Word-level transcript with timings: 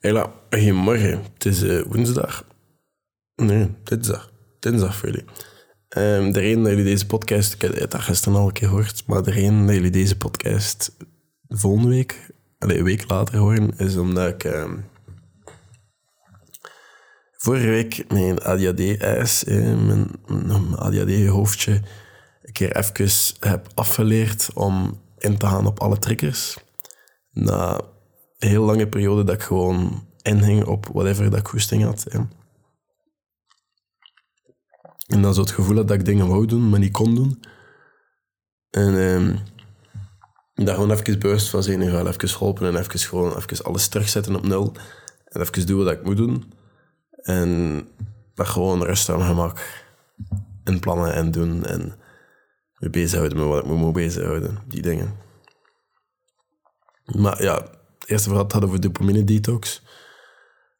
Hela, 0.00 0.32
goedemorgen. 0.50 1.22
Het 1.34 1.44
is 1.44 1.62
eh, 1.62 1.82
woensdag. 1.82 2.44
Nee, 3.36 3.74
dinsdag. 3.84 4.32
Dinsdag 4.58 4.96
voor 4.96 5.08
jullie. 5.08 5.24
Ehm, 5.88 6.32
de 6.32 6.40
reden 6.40 6.62
dat 6.62 6.70
jullie 6.70 6.84
deze 6.84 7.06
podcast... 7.06 7.54
Ik 7.54 7.60
heb 7.60 7.92
het 7.92 7.94
gisteren 7.94 8.38
al 8.38 8.46
een 8.46 8.52
keer 8.52 8.68
gehoord, 8.68 9.06
maar 9.06 9.22
de 9.22 9.30
reden 9.30 9.66
dat 9.66 9.74
jullie 9.74 9.90
deze 9.90 10.16
podcast 10.16 10.96
volgende 11.48 11.88
week, 11.88 12.30
een 12.58 12.84
week 12.84 13.10
later 13.10 13.38
horen, 13.38 13.78
is 13.78 13.96
omdat 13.96 14.28
ik 14.28 14.44
ehm, 14.44 14.76
vorige 17.32 17.68
week 17.68 18.04
mijn 18.12 18.42
ADHD-ijs, 18.42 19.44
eh, 19.44 19.82
mijn, 19.82 20.10
mijn 20.26 20.76
ADHD-hoofdje, 20.76 21.72
een 22.42 22.52
keer 22.52 22.76
even 22.76 23.10
heb 23.40 23.68
afgeleerd 23.74 24.50
om 24.54 25.00
in 25.18 25.38
te 25.38 25.46
gaan 25.46 25.66
op 25.66 25.80
alle 25.80 25.98
triggers. 25.98 26.56
Na 27.32 27.80
heel 28.48 28.64
lange 28.64 28.88
periode 28.88 29.24
dat 29.24 29.34
ik 29.34 29.42
gewoon 29.42 30.08
inhing 30.22 30.64
op 30.64 30.86
whatever 30.86 31.30
dat 31.30 31.38
ik 31.38 31.48
goesting 31.48 31.82
had. 31.82 32.06
En 35.06 35.22
dan 35.22 35.34
zo 35.34 35.40
het 35.40 35.50
gevoel 35.50 35.76
had 35.76 35.88
dat 35.88 35.98
ik 35.98 36.04
dingen 36.04 36.28
wou 36.28 36.46
doen, 36.46 36.68
maar 36.68 36.78
niet 36.78 36.92
kon 36.92 37.14
doen. 37.14 37.42
En 38.70 38.98
ehm, 38.98 39.36
daar 40.64 40.74
gewoon 40.74 40.90
even 40.90 41.18
bewust 41.18 41.48
van 41.48 41.62
zijn 41.62 41.82
en 41.82 41.92
wel 41.92 42.06
even 42.06 42.38
helpen 42.38 42.66
en 42.66 42.76
even, 42.76 42.98
gewoon, 42.98 43.36
even 43.36 43.64
alles 43.64 43.88
terugzetten 43.88 44.36
op 44.36 44.46
nul. 44.46 44.72
En 45.24 45.40
even 45.40 45.66
doen 45.66 45.84
wat 45.84 45.92
ik 45.92 46.04
moet 46.04 46.16
doen. 46.16 46.52
En 47.10 47.82
dat 48.34 48.48
gewoon 48.48 48.84
rustig 48.84 49.14
aan 49.14 49.26
gemak 49.26 49.84
en 50.64 50.80
plannen 50.80 51.14
en 51.14 51.30
doen 51.30 51.64
en 51.64 51.94
me 52.78 52.90
bezighouden 52.90 53.38
met 53.38 53.46
wat 53.46 53.64
ik 53.64 53.70
me 53.70 53.74
moet 53.74 53.92
bezighouden. 53.92 54.58
Die 54.66 54.82
dingen. 54.82 55.16
Maar 57.04 57.42
ja, 57.42 57.79
eerste 58.10 58.28
verhaal 58.28 58.46
hadden 58.48 58.68
over 58.68 58.80
dopamine 58.80 59.24
detox. 59.24 59.82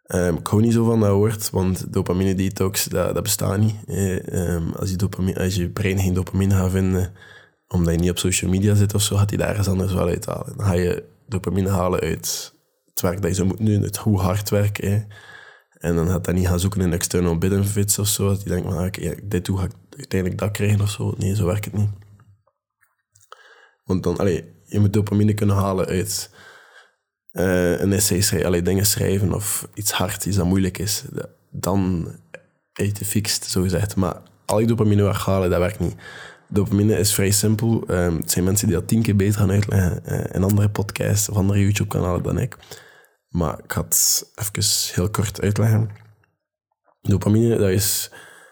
Ehm, 0.06 0.34
ik 0.34 0.46
hou 0.46 0.62
niet 0.62 0.72
zo 0.72 0.84
van 0.84 1.00
dat 1.00 1.10
woord, 1.10 1.50
want 1.50 1.92
dopamine 1.92 2.34
detox, 2.34 2.84
dat, 2.84 3.14
dat 3.14 3.22
bestaat 3.22 3.58
niet. 3.58 3.76
Eh, 3.86 4.72
als, 4.76 4.90
je 4.90 4.96
dopamine, 4.96 5.38
als 5.38 5.54
je 5.54 5.70
brein 5.70 5.98
geen 5.98 6.14
dopamine 6.14 6.54
gaat 6.54 6.70
vinden, 6.70 7.12
omdat 7.68 7.94
je 7.94 8.00
niet 8.00 8.10
op 8.10 8.18
social 8.18 8.50
media 8.50 8.74
zit 8.74 8.94
of 8.94 9.02
zo, 9.02 9.16
gaat 9.16 9.30
hij 9.30 9.38
daar 9.38 9.48
ergens 9.48 9.68
anders 9.68 9.92
wel 9.92 10.06
uithalen. 10.06 10.56
Dan 10.56 10.66
ga 10.66 10.72
je 10.72 11.04
dopamine 11.28 11.68
halen 11.68 12.00
uit 12.00 12.52
het 12.84 13.00
werk 13.00 13.22
dat 13.22 13.30
je 13.30 13.36
zou 13.36 13.48
moeten 13.48 13.64
doen, 13.64 13.82
uit 13.82 13.96
hoe 13.96 14.20
hard 14.20 14.50
werken. 14.50 15.08
En 15.78 15.94
dan 15.94 16.08
gaat 16.08 16.24
dat 16.24 16.34
niet 16.34 16.46
gaan 16.46 16.60
zoeken 16.60 16.80
in 16.80 16.92
external 16.92 17.38
benefits 17.38 17.98
of 17.98 18.06
zo. 18.06 18.28
Dat 18.28 18.42
je 18.42 18.48
denkt, 18.48 18.68
maar 18.68 18.86
oké, 18.86 19.14
dit 19.22 19.44
doe, 19.44 19.58
ga 19.58 19.64
ik 19.64 19.72
uiteindelijk 19.96 20.40
dat 20.40 20.50
krijgen 20.50 20.80
of 20.80 20.90
zo. 20.90 21.14
Nee, 21.18 21.34
zo 21.34 21.46
werkt 21.46 21.64
het 21.64 21.74
niet. 21.74 21.90
Want 23.84 24.02
dan, 24.02 24.16
allee, 24.16 24.44
je 24.64 24.80
moet 24.80 24.92
dopamine 24.92 25.34
kunnen 25.34 25.56
halen 25.56 25.86
uit 25.86 26.30
eh, 27.32 27.80
een 27.80 27.92
essay 27.92 28.20
schrijven, 28.20 28.48
allee, 28.48 28.62
dingen 28.62 28.86
schrijven 28.86 29.34
of 29.34 29.68
iets 29.74 29.92
hard, 29.92 30.24
iets 30.24 30.36
dat 30.36 30.46
moeilijk 30.46 30.78
is. 30.78 31.04
Dan 31.50 32.08
heb 32.72 32.96
je 32.96 33.04
fixt, 33.04 33.44
zo 33.44 33.62
gezegd. 33.62 33.96
Maar 33.96 34.16
al 34.46 34.58
je 34.58 34.66
dopamine 34.66 35.02
weghalen, 35.02 35.50
dat 35.50 35.58
werkt 35.58 35.78
niet. 35.78 35.94
Dopamine 36.48 36.98
is 36.98 37.14
vrij 37.14 37.30
simpel. 37.30 37.84
Ehm, 37.86 38.16
het 38.16 38.30
zijn 38.30 38.44
mensen 38.44 38.66
die 38.66 38.76
dat 38.76 38.88
tien 38.88 39.02
keer 39.02 39.16
beter 39.16 39.40
gaan 39.40 39.50
uitleggen 39.50 40.04
eh, 40.04 40.34
in 40.34 40.42
andere 40.42 40.68
podcasts 40.68 41.28
of 41.28 41.36
andere 41.36 41.60
YouTube-kanalen 41.60 42.22
dan 42.22 42.38
ik. 42.38 42.56
Maar 43.28 43.58
ik 43.58 43.72
ga 43.72 43.82
het 43.82 44.30
even 44.34 44.94
heel 44.94 45.10
kort 45.10 45.40
uitleggen. 45.40 45.90
Dopamine, 47.00 47.56
dat 47.56 47.68
is... 47.68 48.10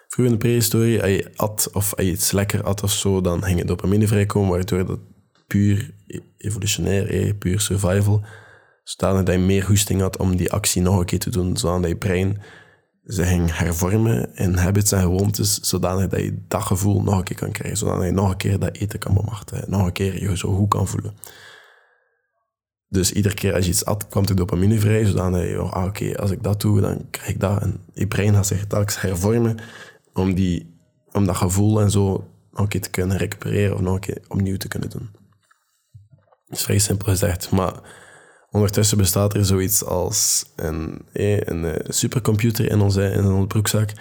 Vroeger 0.09 0.35
in 0.35 0.41
de 0.41 0.47
prehistorie, 0.49 1.03
als 1.03 1.11
je 1.11 1.31
at 1.37 1.69
of 1.73 1.95
als 1.95 2.07
je 2.07 2.13
iets 2.13 2.33
lekker 2.33 2.63
at 2.63 2.83
of 2.83 2.91
zo, 2.91 3.21
dan 3.21 3.45
ging 3.45 3.65
dopamine 3.65 4.07
vrijkomen, 4.07 4.51
waardoor 4.51 4.87
dat 4.87 4.99
puur 5.47 5.95
evolutionair, 6.37 7.09
eh, 7.09 7.33
puur 7.39 7.61
survival, 7.61 8.23
zodanig 8.89 9.25
dat 9.25 9.35
je 9.35 9.41
meer 9.41 9.63
goesting 9.63 10.01
had 10.01 10.17
om 10.17 10.37
die 10.37 10.53
actie 10.53 10.83
nog 10.83 10.99
een 10.99 11.05
keer 11.05 11.19
te 11.19 11.31
doen, 11.31 11.57
zodat 11.57 11.89
je 11.89 11.97
brein 11.97 12.43
ze 13.05 13.25
ging 13.25 13.57
hervormen 13.57 14.35
in 14.35 14.57
habits 14.57 14.93
en 14.93 15.01
gewoontes, 15.01 15.61
zodanig 15.61 16.09
dat 16.09 16.21
je 16.21 16.45
dat 16.49 16.63
gevoel 16.63 17.03
nog 17.03 17.19
een 17.19 17.25
keer 17.25 17.37
kan 17.37 17.53
krijgen, 17.53 17.79
zodat 17.79 18.05
je 18.05 18.11
nog 18.11 18.31
een 18.31 18.37
keer 18.37 18.59
dat 18.59 18.77
eten 18.77 18.99
kan 18.99 19.15
bemachtigen, 19.15 19.71
nog 19.71 19.87
een 19.87 19.93
keer 19.93 20.23
je 20.23 20.37
zo 20.37 20.55
goed 20.55 20.69
kan 20.69 20.87
voelen. 20.87 21.17
Dus 22.89 23.13
iedere 23.13 23.35
keer 23.35 23.55
als 23.55 23.65
je 23.65 23.71
iets 23.71 23.85
at, 23.85 24.07
kwam 24.09 24.27
de 24.27 24.35
dopamine 24.35 24.79
vrij, 24.79 25.05
zodat 25.05 25.35
je, 25.35 25.59
ah, 25.59 25.85
oké, 25.85 26.17
als 26.17 26.31
ik 26.31 26.43
dat 26.43 26.61
doe, 26.61 26.81
dan 26.81 27.11
krijg 27.11 27.29
ik 27.29 27.41
dat. 27.41 27.63
En 27.63 27.81
je 27.93 28.07
brein 28.07 28.35
gaat 28.35 28.47
zich 28.47 28.67
telkens 28.67 29.01
hervormen 29.01 29.57
om, 30.13 30.35
die, 30.35 30.81
om 31.13 31.27
dat 31.27 31.37
gevoel 31.37 31.81
en 31.81 31.91
zo 31.91 32.31
nog 32.51 32.61
een 32.61 32.69
keer 32.69 32.81
te 32.81 32.91
kunnen 32.91 33.17
recupereren 33.17 33.75
of 33.75 33.81
nog 33.81 33.95
een 33.95 34.01
keer 34.01 34.21
opnieuw 34.29 34.57
te 34.57 34.69
kunnen 34.69 34.91
doen. 34.91 35.11
Dat 36.47 36.59
is 36.59 36.63
vrij 36.63 36.79
simpel 36.79 37.07
gezegd, 37.07 37.51
maar 37.51 38.07
ondertussen 38.51 38.99
bestaat 38.99 39.35
er 39.35 39.45
zoiets 39.45 39.85
als 39.85 40.45
een, 40.57 41.03
eh, 41.13 41.41
een 41.41 41.65
eh, 41.65 41.85
supercomputer 41.89 42.71
in 42.71 42.81
onze, 42.81 43.11
in 43.11 43.47
broekzak 43.47 43.93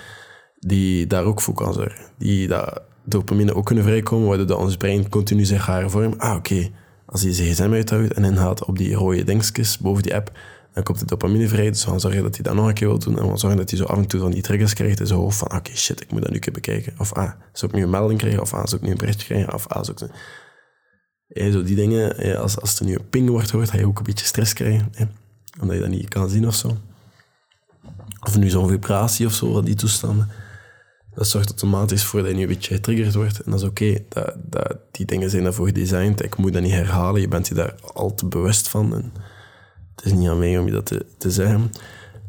die 0.60 1.08
daar 1.08 1.24
ook 1.24 1.42
voor 1.42 1.54
kan 1.54 1.74
zorgen. 1.74 2.06
Die 2.18 2.48
dat 2.48 2.82
dopamine 3.04 3.56
ook 3.56 3.66
kunnen 3.66 3.84
vrijkomen, 3.84 4.28
waardoor 4.28 4.58
ons 4.58 4.78
brein 4.78 5.10
continu 5.10 5.46
zich 5.46 5.64
gaat 5.64 5.80
hervormen. 5.80 6.20
Ah, 6.20 6.36
oké, 6.36 6.70
als 7.06 7.22
hij 7.22 7.34
zijn 7.34 7.54
gsm 7.54 7.74
uithoudt 7.74 8.14
en 8.14 8.24
ingaat 8.24 8.66
op 8.66 8.78
die 8.78 8.94
rode 8.94 9.24
dingetjes 9.24 9.78
boven 9.78 10.04
die 10.04 10.16
app, 10.16 10.32
dan 10.74 10.84
komt 10.84 11.00
de 11.00 11.06
dopamine 11.06 11.48
vrij. 11.48 11.70
Dus 11.70 11.84
we 11.84 11.90
gaan 11.90 12.00
zorgen 12.00 12.24
dat 12.24 12.36
hij 12.36 12.44
dat 12.44 12.56
nog 12.56 12.68
een 12.68 12.74
keer 12.74 12.88
wil 12.88 13.00
doen. 13.00 13.16
En 13.16 13.22
we 13.22 13.28
gaan 13.28 13.40
zorgen 13.40 13.60
dat 13.60 13.70
hij 13.70 13.80
zo 13.80 13.86
af 13.86 13.98
en 13.98 14.08
toe 14.08 14.20
van 14.20 14.32
die 14.32 14.42
triggers 14.42 14.74
krijgt 14.74 15.00
in 15.00 15.08
zijn 15.08 15.20
hoofd 15.20 15.38
van, 15.38 15.54
oké, 15.54 15.76
shit, 15.76 16.02
ik 16.02 16.12
moet 16.12 16.22
dat 16.22 16.30
nu 16.30 16.36
een 16.36 16.42
keer 16.42 16.54
bekijken. 16.54 16.94
Of, 16.98 17.14
ah, 17.14 17.32
zou 17.54 17.72
ik 17.72 17.78
nu 17.78 17.84
een 17.84 17.90
melding 17.90 18.20
krijgen? 18.20 18.42
Of, 18.42 18.54
ah, 18.54 18.66
zou 18.66 18.76
ik 18.76 18.82
nu 18.82 18.92
een 18.92 18.98
berichtje 18.98 19.26
krijgen? 19.26 19.54
Of, 19.54 19.68
ah, 19.68 19.84
zou 19.84 19.98
ik... 20.02 20.10
Ja, 21.28 21.52
zo 21.52 21.64
die 21.64 21.76
dingen, 21.76 22.38
als, 22.40 22.60
als 22.60 22.80
er 22.80 22.86
nu 22.86 22.94
een 22.94 23.10
ping 23.10 23.30
wordt 23.30 23.50
gehoord, 23.50 23.70
ga 23.70 23.78
je 23.78 23.88
ook 23.88 23.98
een 23.98 24.04
beetje 24.04 24.26
stress 24.26 24.54
krijgen. 24.54 24.88
Hè? 24.96 25.06
Omdat 25.62 25.76
je 25.76 25.82
dat 25.82 25.92
niet 25.92 26.10
kan 26.10 26.30
zien 26.30 26.48
of 26.48 26.56
zo. 26.56 26.78
Of 28.24 28.38
nu 28.38 28.50
zo'n 28.50 28.68
vibratie 28.68 29.26
of 29.26 29.34
zo, 29.34 29.62
die 29.62 29.76
toestanden. 29.76 30.30
Dat 31.18 31.28
zorgt 31.28 31.48
automatisch 31.48 32.04
voor 32.04 32.20
dat 32.20 32.30
je 32.30 32.36
nu 32.36 32.42
een 32.42 32.48
beetje 32.48 32.76
getriggerd 32.76 33.14
wordt. 33.14 33.42
En 33.42 33.52
dat 33.52 33.62
is 33.62 33.68
oké. 33.68 33.98
Dat, 34.10 34.34
dat, 34.38 34.78
die 34.92 35.06
dingen 35.06 35.30
zijn 35.30 35.44
daarvoor 35.44 35.66
gedesigned. 35.66 36.24
Ik 36.24 36.38
moet 36.38 36.54
dat 36.54 36.62
niet 36.62 36.72
herhalen. 36.72 37.22
Je 37.22 37.28
bent 37.28 37.48
je 37.48 37.54
daar 37.54 37.76
al 37.94 38.16
te 38.16 38.26
bewust 38.26 38.68
van. 38.68 38.96
En 38.96 39.14
het 39.96 40.06
is 40.06 40.12
niet 40.12 40.30
aan 40.30 40.40
mij 40.40 40.58
om 40.58 40.66
je 40.66 40.72
dat 40.72 40.86
te, 40.86 41.06
te 41.18 41.32
zeggen. 41.32 41.72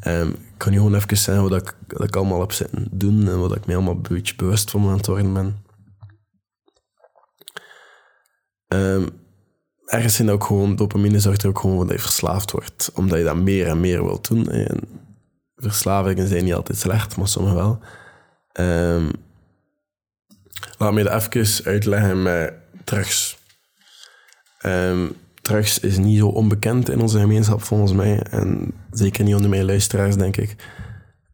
Ehm, 0.00 0.28
ik 0.28 0.54
kan 0.56 0.72
je 0.72 0.78
gewoon 0.78 0.94
even 0.94 1.16
zeggen 1.16 1.48
wat 1.48 1.62
ik, 1.62 1.74
wat 1.88 2.08
ik 2.08 2.16
allemaal 2.16 2.40
heb 2.40 2.52
zitten 2.52 2.88
doen. 2.90 3.28
En 3.28 3.38
wat 3.38 3.56
ik 3.56 3.66
mij 3.66 3.76
allemaal 3.76 4.00
beetje 4.00 4.34
bewust 4.36 4.70
van 4.70 4.88
aan 4.88 4.96
het 4.96 5.06
worden 5.06 5.32
ben. 5.32 5.56
Ehm, 8.68 9.06
ergens 9.86 10.14
zijn 10.14 10.30
ook 10.30 10.44
gewoon, 10.44 10.76
dopamine 10.76 11.20
zorgt 11.20 11.42
er 11.42 11.48
ook 11.48 11.58
gewoon 11.58 11.76
voor 11.76 11.86
dat 11.86 11.96
je 11.96 12.02
verslaafd 12.02 12.50
wordt. 12.50 12.90
Omdat 12.94 13.18
je 13.18 13.24
dat 13.24 13.36
meer 13.36 13.66
en 13.66 13.80
meer 13.80 14.04
wilt 14.04 14.28
doen. 14.28 14.48
En 14.48 14.80
verslavingen 15.56 16.28
zijn 16.28 16.44
niet 16.44 16.54
altijd 16.54 16.78
slecht, 16.78 17.16
maar 17.16 17.28
sommige 17.28 17.54
wel. 17.54 17.78
Ehm, 18.52 19.08
laat 20.78 20.92
me 20.92 21.02
dat 21.02 21.34
even 21.34 21.64
uitleggen 21.64 22.22
met 22.22 22.52
drugs. 22.84 23.38
Ehm, 24.58 25.06
drugs 25.42 25.80
is 25.80 25.98
niet 25.98 26.18
zo 26.18 26.26
onbekend 26.26 26.90
in 26.90 27.00
onze 27.00 27.18
gemeenschap 27.18 27.62
volgens 27.62 27.92
mij. 27.92 28.22
En 28.22 28.72
zeker 28.90 29.24
niet 29.24 29.34
onder 29.34 29.50
mijn 29.50 29.64
luisteraars, 29.64 30.16
denk 30.16 30.36
ik. 30.36 30.56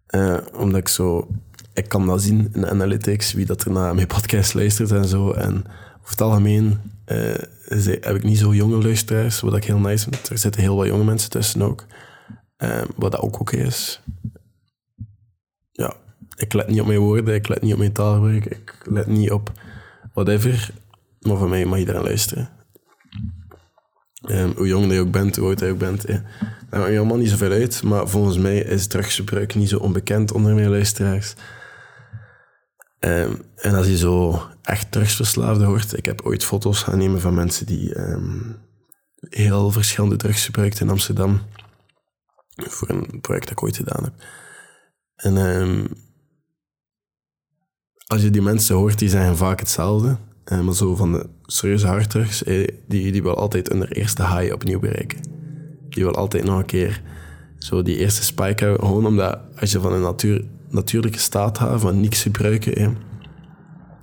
Eh, 0.07 0.37
omdat 0.53 0.81
ik 0.81 0.89
zo... 0.89 1.29
Ik 1.73 1.89
kan 1.89 2.07
dat 2.07 2.23
zien 2.23 2.51
in 2.53 2.67
analytics, 2.67 3.33
wie 3.33 3.47
dat 3.47 3.65
er 3.65 3.71
naar 3.71 3.95
mijn 3.95 4.07
podcast 4.07 4.55
luistert 4.55 4.91
en 4.91 5.05
zo. 5.05 5.31
En 5.33 5.65
over 5.99 6.11
het 6.11 6.21
algemeen 6.21 6.81
ze- 7.07 7.99
heb 8.01 8.15
ik 8.17 8.23
niet 8.25 8.39
zo 8.39 8.55
jonge 8.55 8.83
luisteraars, 8.83 9.41
wat 9.41 9.57
ik 9.57 9.65
heel 9.65 9.79
nice 9.79 10.11
vind. 10.11 10.29
Er 10.29 10.39
zitten 10.39 10.61
heel 10.61 10.77
wat 10.77 10.87
jonge 10.87 11.05
mensen 11.05 11.31
tussen 11.31 11.63
ook. 11.63 11.85
Ehm, 12.57 12.87
wat 12.97 13.13
dat 13.13 13.21
ook 13.21 13.41
oké 13.41 13.57
is. 13.57 14.03
Ja, 15.73 15.95
ik 16.37 16.53
let 16.53 16.69
niet 16.69 16.81
op 16.81 16.87
mijn 16.87 16.99
woorden, 16.99 17.35
ik 17.35 17.49
let 17.49 17.63
niet 17.63 17.73
op 17.73 17.79
mijn 17.79 17.93
taalgebruik, 17.93 18.45
ik 18.45 18.75
let 18.83 19.07
niet 19.07 19.31
op 19.31 19.53
whatever. 20.13 20.71
Maar 21.21 21.37
voor 21.37 21.49
mij 21.49 21.65
mag 21.65 21.79
iedereen 21.79 22.03
luisteren. 22.03 22.49
Ehm, 24.25 24.51
hoe 24.57 24.67
jong 24.67 24.93
je 24.93 25.01
ook 25.01 25.11
bent, 25.11 25.37
hoe 25.37 25.47
oud 25.49 25.61
je 25.61 25.71
ook 25.71 25.79
bent. 25.79 26.05
eh, 26.05 26.19
Dat 26.71 26.81
maakt 26.81 26.93
me 26.93 26.99
allemaal 26.99 27.17
niet 27.17 27.31
zoveel 27.31 27.51
uit. 27.51 27.83
Maar 27.83 28.09
volgens 28.09 28.39
mij 28.39 28.59
is 28.59 28.87
drugsgebruik 28.87 29.55
niet 29.55 29.69
zo 29.69 29.79
onbekend 29.79 30.33
onder 30.33 30.55
mijn 30.55 30.71
luisteraars. 30.71 31.35
Ehm, 33.05 33.35
en 33.57 33.75
als 33.75 33.87
je 33.87 33.97
zo 33.97 34.43
echt 34.63 34.93
drugsverslaafde 34.93 35.65
hoort... 35.65 35.97
Ik 35.97 36.05
heb 36.05 36.21
ooit 36.23 36.45
foto's 36.45 36.83
gaan 36.83 36.99
nemen 36.99 37.21
van 37.21 37.35
mensen 37.35 37.67
die 37.67 37.95
ehm, 37.95 38.53
heel 39.29 39.71
verschillende 39.71 40.17
drugs 40.17 40.45
gebruikten 40.45 40.87
in 40.87 40.93
Amsterdam. 40.93 41.41
Voor 42.57 42.91
een 42.91 43.21
project 43.21 43.49
dat 43.49 43.51
ik 43.51 43.63
ooit 43.63 43.77
gedaan 43.77 44.05
heb. 44.05 44.13
En 45.17 45.37
ehm, 45.37 45.85
als 48.07 48.23
je 48.23 48.31
die 48.31 48.43
mensen 48.43 48.77
hoort, 48.77 48.99
die 48.99 49.09
zeggen 49.09 49.37
vaak 49.37 49.61
hetzelfde. 49.61 50.17
Maar 50.45 50.75
zo 50.75 50.95
van 50.95 51.13
de 51.13 51.29
serieuze 51.43 51.87
harddrugs, 51.87 52.43
eh, 52.43 52.69
die, 52.89 53.13
die 53.13 53.23
wil 53.23 53.37
altijd 53.37 53.69
hun 53.69 53.83
eerste 53.83 54.27
high 54.27 54.53
opnieuw 54.53 54.79
bereiken. 54.79 55.19
Die 55.89 56.05
wil 56.05 56.15
altijd 56.15 56.45
nog 56.45 56.59
een 56.59 56.67
keer 56.67 57.03
zo 57.59 57.83
die 57.83 57.97
eerste 57.97 58.25
spike 58.25 58.65
hebben. 58.65 58.81
Gewoon 58.81 59.07
omdat 59.07 59.41
als 59.61 59.73
je 59.73 59.81
van 59.81 59.93
een 59.93 60.01
natuur, 60.01 60.45
natuurlijke 60.75 61.19
staat 61.19 61.59
gaat, 61.59 61.81
van 61.81 62.01
niks 62.01 62.23
gebruiken, 62.23 62.77
eh, 62.77 62.91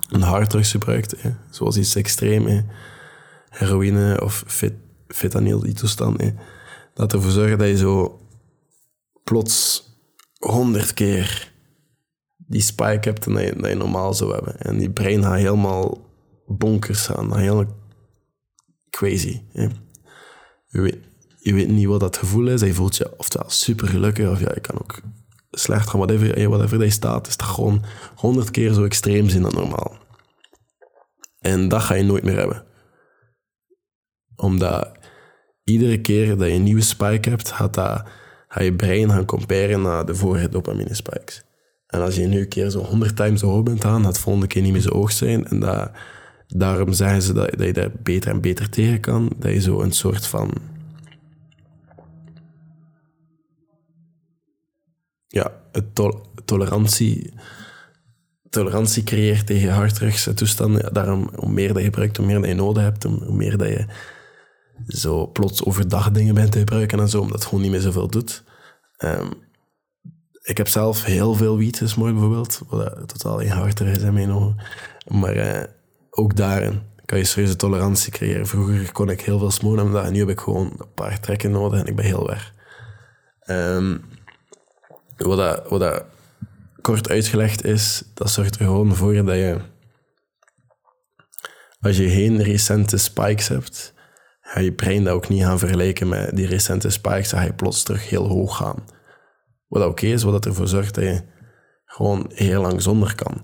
een 0.09 0.21
harddrugs 0.21 0.71
gebruikt, 0.71 1.13
eh, 1.13 1.31
zoals 1.49 1.77
iets 1.77 1.95
extreem, 1.95 2.65
heroïne 3.49 4.21
of 4.23 4.43
fit, 4.47 4.73
fentanyl, 5.07 5.59
die 5.59 5.73
toestand, 5.73 6.19
eh, 6.19 6.31
dat 6.93 7.13
ervoor 7.13 7.31
zorgt 7.31 7.59
dat 7.59 7.67
je 7.67 7.77
zo 7.77 8.19
plots 9.23 9.83
honderd 10.39 10.93
keer 10.93 11.51
die 12.37 12.61
spike 12.61 13.09
hebt 13.09 13.23
dan 13.23 13.41
je, 13.41 13.75
normaal 13.75 14.13
zou 14.13 14.33
hebben. 14.33 14.59
En 14.59 14.77
die 14.77 14.89
brein 14.89 15.23
gaat 15.23 15.35
helemaal 15.35 16.09
bonkers 16.45 17.11
aan, 17.11 17.37
heel 17.37 17.65
crazy. 18.89 19.41
Hè. 19.51 19.67
Je, 20.67 20.81
weet, 20.81 20.97
je 21.37 21.53
weet 21.53 21.69
niet 21.69 21.87
wat 21.87 21.99
dat 21.99 22.17
gevoel 22.17 22.47
is. 22.47 22.61
Je 22.61 22.73
voelt 22.73 22.95
je 22.95 23.17
oftewel 23.17 23.49
super 23.49 23.87
gelukkig, 23.87 24.29
of 24.29 24.39
ja, 24.39 24.51
je 24.53 24.59
kan 24.59 24.81
ook 24.81 25.01
slecht 25.51 25.89
gaan, 25.89 25.99
whatever, 25.99 26.49
whatever 26.49 26.79
die 26.79 26.89
staat, 26.89 27.27
is 27.27 27.37
dat 27.37 27.47
gewoon 27.47 27.83
honderd 28.15 28.51
keer 28.51 28.73
zo 28.73 28.83
extreem 28.83 29.29
zijn 29.29 29.43
dan 29.43 29.53
normaal. 29.53 29.97
En 31.39 31.67
dat 31.67 31.81
ga 31.81 31.93
je 31.93 32.03
nooit 32.03 32.23
meer 32.23 32.37
hebben. 32.37 32.63
Omdat 34.35 34.91
iedere 35.63 36.01
keer 36.01 36.37
dat 36.37 36.47
je 36.47 36.53
een 36.53 36.63
nieuwe 36.63 36.81
spike 36.81 37.29
hebt, 37.29 37.51
gaat, 37.51 37.73
dat, 37.73 38.03
gaat 38.47 38.63
je 38.63 38.75
brein 38.75 39.09
gaan 39.09 39.25
comparen 39.25 39.81
naar 39.81 40.05
de 40.05 40.15
vorige 40.15 40.49
dopamine 40.49 40.93
spikes. 40.93 41.43
En 41.87 42.01
als 42.01 42.15
je 42.15 42.27
nu 42.27 42.39
een 42.39 42.47
keer 42.47 42.69
zo 42.69 42.83
honderd 42.83 43.15
times 43.15 43.39
zo 43.39 43.47
hoog 43.47 43.63
bent 43.63 43.85
aan, 43.85 43.99
gaat 44.03 44.07
het 44.07 44.17
volgende 44.17 44.47
keer 44.47 44.61
niet 44.61 44.71
meer 44.71 44.81
zo 44.81 44.93
hoog 44.93 45.11
zijn. 45.11 45.47
En 45.47 45.59
dat, 45.59 45.91
daarom 46.47 46.93
zeggen 46.93 47.21
ze 47.21 47.33
dat, 47.33 47.51
dat 47.57 47.65
je 47.65 47.73
daar 47.73 47.91
beter 48.03 48.31
en 48.31 48.41
beter 48.41 48.69
tegen 48.69 48.99
kan. 48.99 49.31
Dat 49.37 49.51
je 49.51 49.61
zo 49.61 49.81
een 49.81 49.91
soort 49.91 50.27
van... 50.27 50.51
Ja, 55.31 55.51
tolerantie, 56.45 57.33
tolerantie 58.49 59.03
creëert 59.03 59.45
tegen 59.45 59.91
en 60.25 60.35
toestanden. 60.35 60.93
Daarom, 60.93 61.29
hoe 61.35 61.51
meer 61.51 61.67
dat 61.67 61.77
je 61.77 61.83
gebruikt, 61.83 62.17
hoe 62.17 62.25
meer 62.25 62.39
dat 62.39 62.49
je 62.49 62.55
nodig 62.55 62.83
hebt, 62.83 63.03
hoe 63.03 63.33
meer 63.35 63.57
dat 63.57 63.67
je 63.67 63.85
zo 64.87 65.27
plots 65.27 65.65
overdag 65.65 66.11
dingen 66.11 66.33
bent 66.33 66.51
te 66.51 66.59
gebruiken 66.59 66.99
en 66.99 67.09
zo, 67.09 67.19
omdat 67.21 67.35
het 67.35 67.45
gewoon 67.45 67.61
niet 67.61 67.71
meer 67.71 67.81
zoveel 67.81 68.07
doet. 68.07 68.43
Um, 68.97 69.29
ik 70.41 70.57
heb 70.57 70.67
zelf 70.67 71.03
heel 71.03 71.33
veel 71.33 71.57
wiet 71.57 71.77
gesmoord 71.77 72.11
bijvoorbeeld, 72.11 72.61
wat 72.69 73.07
totaal 73.07 73.37
geen 73.37 73.49
harder 73.49 73.87
is 73.87 73.97
in 73.97 74.13
mijn. 74.13 74.55
Maar 75.07 75.35
uh, 75.35 75.63
ook 76.09 76.35
daarin 76.35 76.81
kan 77.05 77.17
je 77.17 77.23
serieuze 77.25 77.55
tolerantie 77.55 78.11
creëren. 78.11 78.47
Vroeger 78.47 78.91
kon 78.91 79.09
ik 79.09 79.21
heel 79.21 79.39
veel 79.39 79.51
smoren 79.51 80.05
en 80.05 80.13
nu 80.13 80.19
heb 80.19 80.29
ik 80.29 80.39
gewoon 80.39 80.73
een 80.77 80.93
paar 80.93 81.19
trekken 81.19 81.51
nodig 81.51 81.79
en 81.79 81.85
ik 81.85 81.95
ben 81.95 82.05
heel 82.05 82.27
weg. 82.27 82.53
Um, 83.49 84.03
wat, 85.23 85.37
dat, 85.37 85.69
wat 85.69 85.79
dat 85.79 86.03
kort 86.81 87.09
uitgelegd 87.09 87.63
is, 87.63 88.03
dat 88.13 88.29
zorgt 88.29 88.55
er 88.55 88.65
gewoon 88.65 88.95
voor 88.95 89.13
dat 89.13 89.35
je, 89.35 89.57
als 91.79 91.97
je 91.97 92.09
geen 92.09 92.43
recente 92.43 92.97
spikes 92.97 93.47
hebt, 93.47 93.93
ga 94.41 94.59
je 94.59 94.73
brein 94.73 95.03
dat 95.03 95.13
ook 95.13 95.29
niet 95.29 95.43
gaan 95.43 95.59
vergelijken 95.59 96.07
met 96.07 96.35
die 96.35 96.47
recente 96.47 96.89
spikes, 96.89 97.29
dan 97.29 97.39
ga 97.39 97.45
je 97.45 97.53
plots 97.53 97.83
terug 97.83 98.09
heel 98.09 98.27
hoog 98.27 98.57
gaan. 98.57 98.85
Wat 99.67 99.85
oké 99.85 100.05
is, 100.05 100.23
wat 100.23 100.45
ervoor 100.45 100.67
zorgt 100.67 100.95
dat 100.95 101.03
je 101.03 101.21
gewoon 101.85 102.31
heel 102.33 102.61
lang 102.61 102.81
zonder 102.81 103.15
kan. 103.15 103.43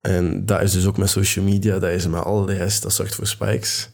En 0.00 0.46
dat 0.46 0.62
is 0.62 0.72
dus 0.72 0.86
ook 0.86 0.96
met 0.96 1.10
social 1.10 1.44
media, 1.44 1.78
dat 1.78 1.90
is 1.90 2.06
met 2.06 2.24
al 2.24 2.44
de 2.44 2.54
rest, 2.54 2.82
dat 2.82 2.92
zorgt 2.92 3.14
voor 3.14 3.26
spikes. 3.26 3.90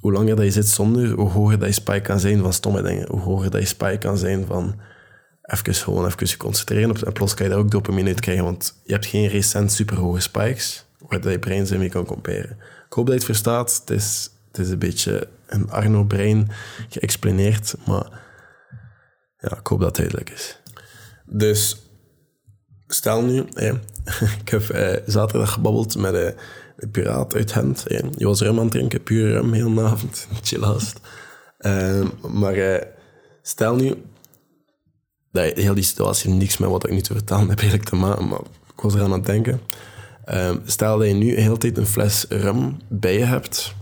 Hoe 0.00 0.12
langer 0.12 0.36
dat 0.36 0.44
je 0.44 0.50
zit 0.50 0.68
zonder, 0.68 1.10
hoe 1.10 1.30
hoger 1.30 1.58
dat 1.58 1.68
je 1.68 1.74
spike 1.74 2.00
kan 2.00 2.20
zijn 2.20 2.40
van 2.40 2.52
stomme 2.52 2.82
dingen. 2.82 3.08
Hoe 3.10 3.20
hoger 3.20 3.50
dat 3.50 3.60
je 3.60 3.66
spike 3.66 3.98
kan 3.98 4.18
zijn 4.18 4.46
van 4.46 4.80
even 5.50 5.74
gewoon 5.74 6.06
even 6.06 6.28
je 6.28 6.36
concentreren 6.36 6.90
op. 6.90 6.98
En 6.98 7.12
plots 7.12 7.34
kan 7.34 7.46
je 7.46 7.52
daar 7.52 7.60
ook 7.60 7.70
dopamine 7.70 8.08
uit 8.08 8.20
krijgen, 8.20 8.44
want 8.44 8.80
je 8.84 8.92
hebt 8.92 9.06
geen 9.06 9.28
recent 9.28 9.72
superhoge 9.72 10.20
spikes 10.20 10.84
waar 10.98 11.30
je 11.30 11.38
brein 11.38 11.66
zijn 11.66 11.80
mee 11.80 11.88
kan 11.88 12.04
comparen. 12.04 12.58
Ik 12.86 12.92
hoop 12.92 13.06
dat 13.06 13.06
je 13.06 13.12
het 13.12 13.24
verstaat. 13.24 13.80
Het 13.80 13.90
is, 13.90 14.30
het 14.48 14.58
is 14.58 14.70
een 14.70 14.78
beetje 14.78 15.28
een 15.46 15.70
Arno-brein 15.70 16.48
geëxplaneerd, 16.88 17.74
maar 17.86 18.20
ja, 19.38 19.58
ik 19.58 19.66
hoop 19.66 19.80
dat 19.80 19.88
het 19.88 19.96
duidelijk 19.96 20.30
is. 20.30 20.58
Dus 21.24 21.76
stel 22.86 23.22
nu, 23.22 23.38
ik 24.40 24.48
heb 24.48 24.68
eh, 24.68 25.02
zaterdag 25.06 25.52
gebabbeld 25.52 25.96
met 25.96 26.14
uh, 26.14 26.28
een 26.76 26.90
piraat 26.90 27.34
uit 27.34 27.52
Gent. 27.52 27.84
je 28.16 28.26
was 28.26 28.40
rum 28.40 28.56
aan 28.56 28.62
het 28.62 28.72
drinken, 28.72 29.02
puur 29.02 29.32
rum, 29.32 29.52
heel 29.52 29.74
de 29.74 29.80
avond. 29.80 30.28
Chill 30.42 30.62
haast. 30.62 31.00
Ehm, 31.58 32.06
maar 32.28 32.54
eh, 32.54 32.86
stel 33.42 33.74
nu 33.74 33.94
dat 35.32 35.52
heel 35.54 35.74
die 35.74 35.84
situatie 35.84 36.30
niks 36.30 36.58
met 36.58 36.70
wat 36.70 36.84
ik 36.84 36.90
nu 36.90 37.00
te 37.00 37.12
vertellen 37.12 37.48
heb 37.48 37.58
eigenlijk 37.58 37.88
te 37.88 37.96
maken, 37.96 38.28
maar 38.28 38.40
ik 38.74 38.80
was 38.80 38.94
eraan 38.94 39.12
aan 39.12 39.12
het 39.12 39.26
denken. 39.26 39.60
Ehm, 40.24 40.58
stel 40.64 40.98
dat 40.98 41.06
je 41.06 41.14
nu 41.14 41.34
de 41.34 41.40
hele 41.40 41.58
tijd 41.58 41.78
een 41.78 41.86
fles 41.86 42.26
rum 42.28 42.76
bij 42.88 43.18
je 43.18 43.24
hebt, 43.24 43.74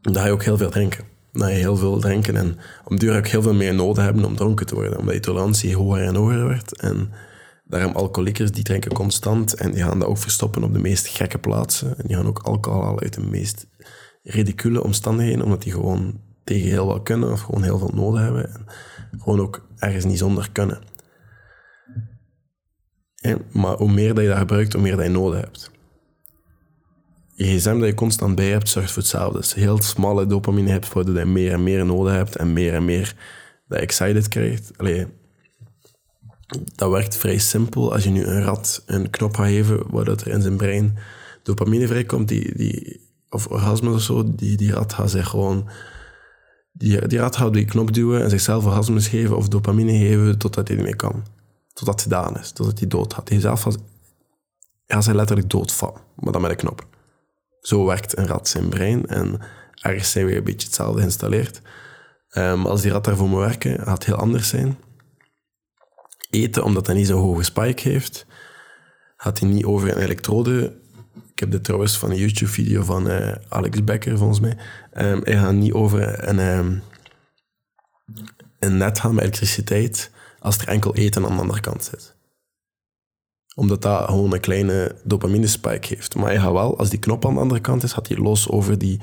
dan 0.00 0.14
ga 0.14 0.26
je 0.26 0.32
ook 0.32 0.44
heel 0.44 0.56
veel 0.56 0.70
drinken 0.70 1.10
dat 1.32 1.48
je 1.48 1.54
heel 1.54 1.76
veel 1.76 1.98
drinken 1.98 2.36
en 2.36 2.58
om 2.84 2.98
duur 2.98 3.16
ook 3.16 3.26
heel 3.26 3.42
veel 3.42 3.54
meer 3.54 3.74
nodig 3.74 4.04
hebben 4.04 4.24
om 4.24 4.36
dronken 4.36 4.66
te 4.66 4.74
worden, 4.74 4.98
omdat 4.98 5.14
je 5.14 5.20
tolerantie 5.20 5.76
hoger 5.76 6.02
en 6.02 6.14
hoger 6.14 6.42
wordt. 6.42 6.80
En 6.80 7.10
daarom 7.64 7.92
alcoholiekers, 7.94 8.52
die 8.52 8.64
drinken 8.64 8.92
constant 8.92 9.54
en 9.54 9.72
die 9.72 9.82
gaan 9.82 9.98
dat 9.98 10.08
ook 10.08 10.18
verstoppen 10.18 10.62
op 10.62 10.72
de 10.72 10.78
meest 10.78 11.06
gekke 11.06 11.38
plaatsen. 11.38 11.98
En 11.98 12.06
die 12.06 12.16
gaan 12.16 12.26
ook 12.26 12.38
alcohol 12.38 12.82
halen 12.82 13.02
uit 13.02 13.14
de 13.14 13.20
meest 13.20 13.66
ridicule 14.22 14.82
omstandigheden, 14.82 15.44
omdat 15.44 15.62
die 15.62 15.72
gewoon 15.72 16.20
tegen 16.44 16.68
heel 16.68 16.86
wat 16.86 17.02
kunnen 17.02 17.32
of 17.32 17.40
gewoon 17.40 17.62
heel 17.62 17.78
veel 17.78 17.92
nodig 17.94 18.20
hebben. 18.20 18.54
En 18.54 18.66
gewoon 19.18 19.40
ook 19.40 19.66
ergens 19.78 20.04
niet 20.04 20.18
zonder 20.18 20.48
kunnen. 20.52 20.82
maar 23.52 23.76
hoe 23.76 23.92
meer 23.92 24.14
dat 24.14 24.22
je 24.22 24.28
dat 24.28 24.38
gebruikt, 24.38 24.72
hoe 24.72 24.82
meer 24.82 24.96
dat 24.96 25.04
je 25.04 25.10
nodig 25.10 25.40
hebt 25.40 25.70
je 27.46 27.56
gsm 27.56 27.78
dat 27.78 27.88
je 27.88 27.94
constant 27.94 28.34
bij 28.34 28.50
hebt, 28.50 28.68
zorgt 28.68 28.90
voor 28.90 29.02
hetzelfde. 29.02 29.38
Dus 29.38 29.54
heel 29.54 29.82
smalle 29.82 30.26
dopamine 30.26 30.70
hebt, 30.70 30.92
waardoor 30.92 31.18
je 31.18 31.24
meer 31.24 31.52
en 31.52 31.62
meer 31.62 31.86
nodig 31.86 32.12
hebt 32.12 32.36
en 32.36 32.52
meer 32.52 32.74
en 32.74 32.84
meer 32.84 33.14
dat 33.68 33.78
excited 33.78 34.28
krijgt. 34.28 34.70
Allee, 34.76 35.06
dat 36.74 36.90
werkt 36.90 37.16
vrij 37.16 37.38
simpel. 37.38 37.92
Als 37.92 38.04
je 38.04 38.10
nu 38.10 38.24
een 38.24 38.42
rat 38.42 38.82
een 38.86 39.10
knop 39.10 39.36
gaat 39.36 39.46
geven, 39.46 39.90
waardoor 39.90 40.16
er 40.16 40.28
in 40.28 40.42
zijn 40.42 40.56
brein 40.56 40.98
dopamine 41.42 41.86
vrijkomt, 41.86 42.28
die, 42.28 42.56
die, 42.56 43.00
of 43.28 43.46
orgasme 43.46 43.92
of 43.92 44.00
zo, 44.00 44.34
die, 44.34 44.56
die 44.56 44.72
rat 44.72 44.92
gaat 44.92 45.10
zich 45.10 45.28
gewoon... 45.28 45.68
Die, 46.72 47.06
die 47.06 47.18
rat 47.18 47.36
gaat 47.36 47.52
die 47.52 47.64
knop 47.64 47.92
duwen 47.92 48.22
en 48.22 48.30
zichzelf 48.30 48.64
orgasmes 48.64 49.08
geven 49.08 49.36
of 49.36 49.48
dopamine 49.48 49.98
geven 49.98 50.38
totdat 50.38 50.68
hij 50.68 50.76
niet 50.76 50.86
meer 50.86 50.96
kan. 50.96 51.24
Totdat 51.72 51.94
het 51.94 52.02
gedaan 52.02 52.38
is, 52.38 52.52
totdat 52.52 52.78
hij 52.78 52.88
dood 52.88 53.14
gaat. 53.14 53.28
Hij 53.28 53.40
zelf 53.40 53.62
gaat, 53.62 53.78
hij 54.86 55.14
letterlijk 55.14 55.50
doodvallen, 55.50 56.00
maar 56.16 56.32
dan 56.32 56.42
met 56.42 56.50
een 56.50 56.56
knop. 56.56 56.86
Zo 57.60 57.84
werkt 57.84 58.18
een 58.18 58.26
rat 58.26 58.48
zijn 58.48 58.68
brein 58.68 59.06
en 59.06 59.40
ergens 59.80 60.10
zijn 60.10 60.26
we 60.26 60.36
een 60.36 60.44
beetje 60.44 60.66
hetzelfde 60.66 60.98
geïnstalleerd. 60.98 61.60
Um, 62.32 62.66
als 62.66 62.82
die 62.82 62.90
rat 62.90 63.04
daarvoor 63.04 63.28
moet 63.28 63.38
werken, 63.38 63.78
gaat 63.78 63.98
het 63.98 64.04
heel 64.04 64.14
anders 64.14 64.48
zijn. 64.48 64.78
Eten, 66.30 66.64
omdat 66.64 66.86
hij 66.86 66.96
niet 66.96 67.06
zo'n 67.06 67.20
hoge 67.20 67.42
spike 67.42 67.88
heeft, 67.88 68.26
gaat 69.16 69.38
hij 69.38 69.48
niet 69.48 69.64
over 69.64 69.88
een 69.88 70.02
elektrode. 70.02 70.78
Ik 71.40 71.46
heb 71.46 71.54
dit 71.54 71.64
trouwens 71.64 71.98
van 71.98 72.10
een 72.10 72.16
YouTube-video 72.16 72.82
van 72.82 73.10
uh, 73.10 73.32
Alex 73.48 73.84
Becker, 73.84 74.18
volgens 74.18 74.40
mij. 74.40 74.56
Um, 74.94 75.20
hij 75.24 75.38
gaat 75.38 75.52
niet 75.52 75.72
over 75.72 76.28
een, 76.28 76.38
um, 76.38 76.82
een 78.58 78.76
net 78.76 78.98
gaan 78.98 79.14
met 79.14 79.22
elektriciteit 79.22 80.10
als 80.38 80.58
er 80.58 80.68
enkel 80.68 80.94
eten 80.94 81.24
aan 81.24 81.34
de 81.34 81.40
andere 81.40 81.60
kant 81.60 81.84
zit 81.84 82.14
omdat 83.54 83.82
dat 83.82 84.04
gewoon 84.04 84.32
een 84.32 84.40
kleine 84.40 84.96
dopamine 85.04 85.46
spike 85.46 85.88
heeft. 85.88 86.14
Maar 86.14 86.32
je 86.32 86.40
gaat 86.40 86.52
wel, 86.52 86.78
als 86.78 86.90
die 86.90 86.98
knop 86.98 87.26
aan 87.26 87.34
de 87.34 87.40
andere 87.40 87.60
kant 87.60 87.82
is, 87.82 87.92
gaat 87.92 88.08
hij 88.08 88.16
los 88.16 88.48
over 88.48 88.78
die 88.78 89.00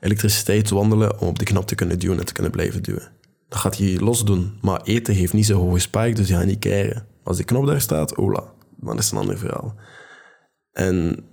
elektriciteit 0.00 0.70
wandelen 0.70 1.20
om 1.20 1.28
op 1.28 1.38
die 1.38 1.46
knop 1.46 1.66
te 1.66 1.74
kunnen 1.74 1.98
duwen 1.98 2.18
en 2.18 2.24
te 2.24 2.32
kunnen 2.32 2.52
blijven 2.52 2.82
duwen. 2.82 3.12
Dat 3.48 3.58
gaat 3.58 3.76
hij 3.76 3.98
los 3.98 4.24
doen. 4.24 4.58
Maar 4.60 4.82
eten 4.82 5.14
heeft 5.14 5.32
niet 5.32 5.46
zo'n 5.46 5.60
hoge 5.60 5.78
spike, 5.78 6.12
dus 6.12 6.28
je 6.28 6.34
gaat 6.34 6.44
niet 6.44 6.58
keren. 6.58 7.06
Als 7.22 7.36
die 7.36 7.46
knop 7.46 7.66
daar 7.66 7.80
staat, 7.80 8.16
ola, 8.16 8.52
dan 8.76 8.98
is 8.98 9.10
een 9.10 9.18
ander 9.18 9.38
verhaal. 9.38 9.74
En 10.72 11.24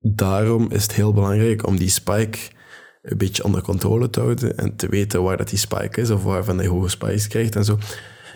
daarom 0.00 0.70
is 0.70 0.82
het 0.82 0.92
heel 0.92 1.12
belangrijk 1.12 1.66
om 1.66 1.76
die 1.78 1.88
spike 1.88 2.38
een 3.02 3.18
beetje 3.18 3.44
onder 3.44 3.62
controle 3.62 4.10
te 4.10 4.20
houden 4.20 4.56
en 4.56 4.76
te 4.76 4.88
weten 4.88 5.22
waar 5.22 5.36
dat 5.36 5.48
die 5.48 5.58
spike 5.58 6.00
is 6.00 6.10
of 6.10 6.22
waarvan 6.22 6.58
hij 6.58 6.66
hoge 6.66 6.88
spikes 6.88 7.28
krijgt 7.28 7.56
en 7.56 7.64
zo. 7.64 7.78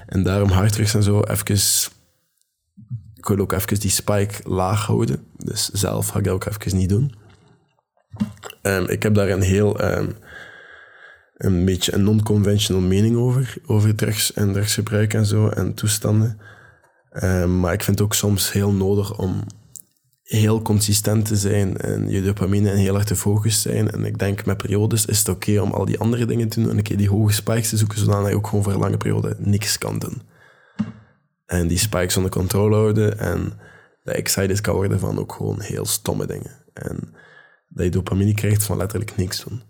En 0.06 0.22
daarom 0.22 0.50
harddrugs 0.50 0.94
en 0.94 1.02
zo 1.02 1.20
even 1.20 1.58
ik 3.14 3.26
wil 3.26 3.38
ook 3.38 3.52
even 3.52 3.80
die 3.80 3.90
spike 3.90 4.50
laag 4.50 4.86
houden. 4.86 5.26
Dus 5.36 5.68
zelf 5.68 6.08
ga 6.08 6.18
ik 6.18 6.24
dat 6.24 6.34
ook 6.34 6.44
even 6.44 6.76
niet 6.76 6.88
doen. 6.88 7.14
Um, 8.62 8.88
ik 8.88 9.02
heb 9.02 9.14
daar 9.14 9.28
een 9.28 9.42
heel... 9.42 9.84
Um, 9.84 10.16
een 11.36 11.64
beetje 11.64 11.94
een 11.94 12.02
non-conventional 12.02 12.82
mening 12.82 13.16
over. 13.16 13.54
Over 13.66 13.94
drugs 13.94 14.32
en 14.32 14.52
drugsgebruik 14.52 15.14
en 15.14 15.26
zo. 15.26 15.48
En 15.48 15.74
toestanden. 15.74 16.40
Um, 17.22 17.60
maar 17.60 17.72
ik 17.72 17.82
vind 17.82 17.98
het 17.98 18.06
ook 18.06 18.14
soms 18.14 18.52
heel 18.52 18.72
nodig 18.72 19.18
om 19.18 19.42
heel 20.38 20.62
consistent 20.62 21.24
te 21.24 21.36
zijn 21.36 21.76
en 21.76 22.08
je 22.08 22.22
dopamine 22.22 22.70
en 22.70 22.76
heel 22.76 22.94
erg 22.94 23.04
te 23.04 23.16
focus 23.16 23.62
zijn. 23.62 23.90
En 23.90 24.04
ik 24.04 24.18
denk 24.18 24.44
met 24.44 24.56
periodes 24.56 25.06
is 25.06 25.18
het 25.18 25.28
oké 25.28 25.60
om 25.60 25.72
al 25.72 25.84
die 25.84 25.98
andere 25.98 26.26
dingen 26.26 26.48
te 26.48 26.60
doen 26.60 26.70
en 26.70 26.76
een 26.76 26.82
keer 26.82 26.96
die 26.96 27.08
hoge 27.08 27.32
spikes 27.32 27.68
te 27.68 27.76
zoeken, 27.76 27.98
zodat 27.98 28.28
je 28.28 28.34
ook 28.34 28.46
gewoon 28.46 28.64
voor 28.64 28.72
een 28.72 28.78
lange 28.78 28.96
periode 28.96 29.36
niks 29.38 29.78
kan 29.78 29.98
doen. 29.98 30.22
En 31.46 31.66
die 31.66 31.78
spikes 31.78 32.16
onder 32.16 32.32
controle 32.32 32.76
houden. 32.76 33.18
En 33.18 33.52
dat 34.04 34.14
excited 34.14 34.60
kan 34.60 34.74
worden 34.74 34.98
van 34.98 35.18
ook 35.18 35.32
gewoon 35.32 35.60
heel 35.60 35.86
stomme 35.86 36.26
dingen. 36.26 36.64
En 36.72 37.14
dat 37.68 37.84
je 37.84 37.90
dopamine 37.90 38.34
krijgt 38.34 38.62
van 38.64 38.76
letterlijk 38.76 39.16
niks 39.16 39.44
doen. 39.44 39.62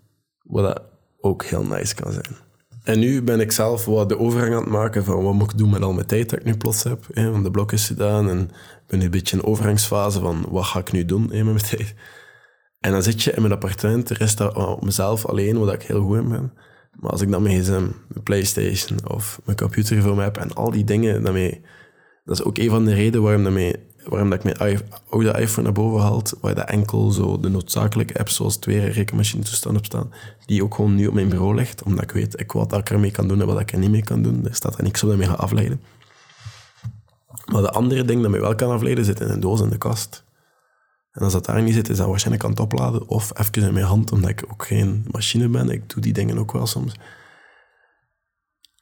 Wat 0.43 0.83
ook 1.21 1.45
heel 1.45 1.65
nice 1.65 1.95
kan 1.95 2.13
zijn. 2.13 2.37
En 2.83 2.99
nu 2.99 3.23
ben 3.23 3.41
ik 3.41 3.53
zelf 3.53 3.85
wat 3.85 4.09
de 4.09 4.19
overgang 4.19 4.55
aan 4.55 4.61
het 4.61 4.71
maken 4.71 5.05
van 5.05 5.23
wat 5.23 5.35
moet 5.35 5.53
ik 5.53 5.59
doen 5.59 5.71
met 5.71 5.83
al 5.83 5.93
mijn 5.93 6.07
tijd 6.07 6.31
dat 6.31 6.39
ik 6.39 6.45
nu 6.45 6.57
plots 6.57 6.83
heb. 6.83 7.07
Hè, 7.13 7.31
want 7.31 7.45
de 7.45 7.51
blok 7.51 7.73
is 7.73 7.87
gedaan 7.87 8.29
en 8.29 8.41
ik 8.41 8.87
ben 8.87 8.99
nu 8.99 9.05
een 9.05 9.11
beetje 9.11 9.37
in 9.37 9.45
overgangsfase 9.45 10.21
van 10.21 10.47
wat 10.49 10.65
ga 10.65 10.79
ik 10.79 10.93
nu 10.93 11.05
doen 11.05 11.23
hè, 11.23 11.45
met 11.45 11.55
mijn 11.55 11.67
tijd. 11.77 11.95
En 12.81 12.93
dan 12.93 13.03
zit 13.03 13.23
je 13.23 13.33
in 13.33 13.41
mijn 13.43 13.55
appartement, 13.55 14.09
de 14.09 14.15
rest 14.15 14.55
op 14.55 14.85
mezelf 14.85 15.27
alleen, 15.27 15.59
waar 15.59 15.75
ik 15.75 15.83
heel 15.83 16.03
goed 16.03 16.29
ben. 16.29 16.53
Maar 17.01 17.11
als 17.11 17.21
ik 17.21 17.31
dan 17.31 17.43
mijn 17.43 17.65
mijn 17.69 18.23
Playstation 18.23 19.09
of 19.09 19.41
mijn 19.45 19.57
computer 19.57 20.03
voor 20.03 20.17
me 20.17 20.23
heb 20.23 20.37
en 20.37 20.55
al 20.55 20.71
die 20.71 20.85
dingen, 20.85 21.23
daarmee, 21.23 21.61
dat 22.25 22.39
is 22.39 22.45
ook 22.45 22.59
een 22.59 22.71
van 22.71 22.85
de 22.85 22.95
redenen 22.95 23.23
waarom, 23.23 23.43
daarmee, 23.43 23.75
waarom 24.05 24.31
dat 24.31 24.45
ik 24.45 24.45
mijn 24.45 24.85
oude 25.09 25.41
iPhone 25.41 25.63
naar 25.63 25.73
boven 25.73 26.01
haalt, 26.01 26.35
waar 26.41 26.55
dat 26.55 26.69
enkel 26.69 27.11
zo 27.11 27.41
de 27.41 27.49
noodzakelijke 27.49 28.19
apps 28.19 28.35
zoals 28.35 28.57
twee 28.57 28.87
rekenmachine 28.87 29.43
toestand 29.43 29.77
op 29.77 29.85
staan, 29.85 30.13
die 30.47 30.65
ook 30.65 30.75
gewoon 30.75 30.95
nu 30.95 31.07
op 31.07 31.15
mijn 31.15 31.29
bureau 31.29 31.55
ligt, 31.55 31.83
omdat 31.83 32.03
ik 32.03 32.11
weet 32.11 32.41
ik, 32.41 32.53
wat 32.53 32.73
ik 32.77 32.91
ermee 32.91 33.11
kan 33.11 33.29
doen 33.29 33.41
en 33.41 33.47
wat 33.47 33.61
ik 33.61 33.73
er 33.73 33.79
niet 33.79 33.91
mee 33.91 34.03
kan 34.03 34.23
doen. 34.23 34.47
Er 34.47 34.55
staat 34.55 34.79
er 34.79 34.85
niks 34.85 35.03
op 35.03 35.09
dat 35.09 35.19
mij 35.19 35.27
gaat 35.27 35.39
afleiden. 35.39 35.81
Maar 37.53 37.63
de 37.63 37.71
andere 37.71 38.05
ding 38.05 38.23
dat 38.23 38.31
mij 38.31 38.41
wel 38.41 38.55
kan 38.55 38.71
afleiden, 38.71 39.05
zit 39.05 39.21
in 39.21 39.29
een 39.29 39.41
doos 39.41 39.61
in 39.61 39.69
de 39.69 39.79
kast. 39.79 40.25
En 41.13 41.23
als 41.23 41.33
dat 41.33 41.45
daar 41.45 41.63
niet 41.63 41.75
zit, 41.75 41.89
is 41.89 41.97
dat 41.97 42.07
waarschijnlijk 42.07 42.45
aan 42.45 42.51
het 42.51 42.61
opladen. 42.61 43.09
Of 43.09 43.39
even 43.39 43.63
in 43.63 43.75
mijn 43.75 43.85
hand, 43.85 44.13
omdat 44.13 44.31
ik 44.31 44.45
ook 44.51 44.67
geen 44.67 45.07
machine 45.11 45.49
ben. 45.49 45.71
Ik 45.71 45.91
doe 45.91 46.03
die 46.03 46.13
dingen 46.13 46.39
ook 46.39 46.53
wel 46.53 46.67
soms. 46.67 46.95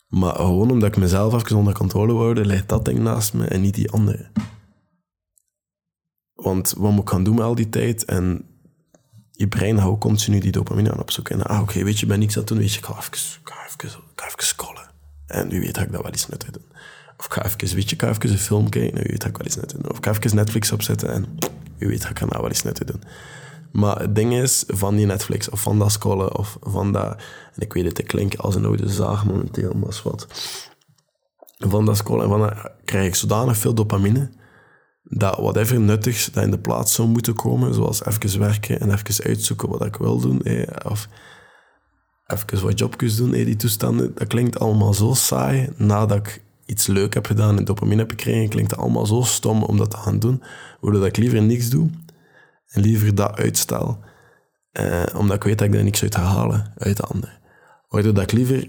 Maar 0.08 0.34
gewoon 0.34 0.70
omdat 0.70 0.88
ik 0.88 0.96
mezelf 0.96 1.34
even 1.34 1.56
onder 1.56 1.74
controle 1.74 2.12
wou 2.12 2.34
ligt 2.34 2.68
dat 2.68 2.84
ding 2.84 2.98
naast 2.98 3.34
me 3.34 3.46
en 3.46 3.60
niet 3.60 3.74
die 3.74 3.90
andere. 3.90 4.30
Want 6.42 6.74
wat 6.76 6.92
moet 6.92 7.02
ik 7.02 7.08
gaan 7.08 7.24
doen 7.24 7.34
met 7.34 7.44
al 7.44 7.54
die 7.54 7.68
tijd? 7.68 8.04
En 8.04 8.44
je 9.32 9.48
brein 9.48 9.78
houdt 9.78 10.00
continu 10.00 10.38
die 10.38 10.52
dopamine 10.52 10.92
aan 10.92 11.00
opzoeken. 11.00 11.34
En 11.34 11.46
ah, 11.46 11.60
oké, 11.60 11.84
weet 11.84 11.98
je, 11.98 12.06
ben 12.06 12.18
niks 12.18 12.32
aan 12.34 12.38
het 12.38 12.48
doen. 12.48 12.58
Weet 12.58 12.72
je, 12.72 12.78
ik 12.78 12.84
ga 12.84 12.98
even, 12.98 13.12
ga 13.42 13.54
even, 13.66 14.00
ga 14.14 14.26
even 14.26 14.44
scrollen. 14.44 14.90
En 15.26 15.48
wie 15.48 15.60
weet 15.60 15.76
ga 15.76 15.82
ik 15.82 15.92
dat 15.92 16.02
wel 16.02 16.10
eens 16.10 16.28
nuttig 16.28 16.50
doen. 16.50 16.64
Of 17.16 17.26
ik 17.26 17.32
ga 17.32 17.44
even, 17.44 17.74
weet 17.74 17.88
je, 17.88 17.94
ik 17.94 18.02
ga 18.02 18.08
even 18.08 18.30
een 18.30 18.38
film 18.38 18.68
kijken. 18.68 18.92
En 18.92 19.02
wie 19.02 19.10
weet 19.10 19.22
ga 19.22 19.28
ik 19.28 19.36
wel 19.36 19.46
eens 19.46 19.56
nuttig 19.56 19.78
doen. 19.78 19.90
Of 19.90 19.96
ik 19.96 20.04
ga 20.04 20.12
even 20.12 20.36
Netflix 20.36 20.72
opzetten 20.72 21.12
en 21.12 21.38
wie 21.78 21.88
weet, 21.88 22.04
ik 22.04 22.14
kan 22.14 22.28
nou 22.28 22.40
wel 22.40 22.50
eens 22.50 22.62
net 22.62 22.86
doen. 22.86 23.02
Maar 23.72 23.98
het 23.98 24.14
ding 24.14 24.34
is, 24.34 24.64
van 24.66 24.96
die 24.96 25.06
Netflix 25.06 25.48
of 25.48 25.60
van 25.60 25.78
dat 25.78 25.92
scrollen 25.92 26.36
of 26.36 26.56
van 26.60 26.92
dat... 26.92 27.16
En 27.54 27.62
ik 27.62 27.72
weet 27.72 27.84
het, 27.84 27.98
ik 27.98 28.34
als 28.34 28.54
een 28.54 28.64
oude 28.64 28.88
zaag 28.88 29.24
momenteel, 29.24 29.72
maar 29.72 30.00
wat. 30.04 30.26
Van 31.58 31.84
dat 31.84 31.96
scrollen 31.96 32.24
en 32.24 32.30
van 32.30 32.40
dat 32.40 32.70
krijg 32.84 33.06
ik 33.06 33.14
zodanig 33.14 33.56
veel 33.56 33.74
dopamine 33.74 34.30
dat 35.08 35.38
whatever 35.38 35.80
nuttigs 35.80 36.30
dat 36.32 36.44
in 36.44 36.50
de 36.50 36.58
plaats 36.58 36.94
zou 36.94 37.08
moeten 37.08 37.34
komen, 37.34 37.74
zoals 37.74 38.04
even 38.04 38.38
werken 38.38 38.80
en 38.80 38.92
even 38.92 39.24
uitzoeken 39.24 39.68
wat 39.68 39.84
ik 39.84 39.96
wil 39.96 40.18
doen, 40.18 40.42
of 40.84 41.08
even 42.26 42.64
wat 42.64 42.78
jobjes 42.78 43.16
doen, 43.16 43.30
die 43.30 43.56
toestanden, 43.56 44.14
dat 44.14 44.26
klinkt 44.26 44.58
allemaal 44.58 44.94
zo 44.94 45.14
saai 45.14 45.68
nadat 45.76 46.18
ik 46.18 46.42
iets 46.66 46.86
leuk 46.86 47.14
heb 47.14 47.26
gedaan 47.26 47.58
en 47.58 47.64
dopamine 47.64 48.00
heb 48.00 48.10
gekregen, 48.10 48.48
klinkt 48.48 48.76
allemaal 48.76 49.06
zo 49.06 49.22
stom 49.22 49.62
om 49.62 49.76
dat 49.76 49.90
te 49.90 49.96
gaan 49.96 50.18
doen, 50.18 50.42
waardoor 50.80 51.06
ik 51.06 51.16
liever 51.16 51.42
niks 51.42 51.68
doe 51.68 51.90
en 52.66 52.82
liever 52.82 53.14
dat 53.14 53.36
uitstel. 53.36 53.98
Eh, 54.72 55.02
omdat 55.14 55.36
ik 55.36 55.42
weet 55.42 55.58
dat 55.58 55.66
ik 55.66 55.72
daar 55.72 55.82
niks 55.82 56.02
uit 56.02 56.14
ga 56.14 56.22
halen 56.22 56.72
uit 56.76 56.96
de 56.96 57.02
ander. 57.02 57.40
Waardoor 57.88 58.14
dat 58.14 58.22
ik 58.22 58.32
liever 58.32 58.68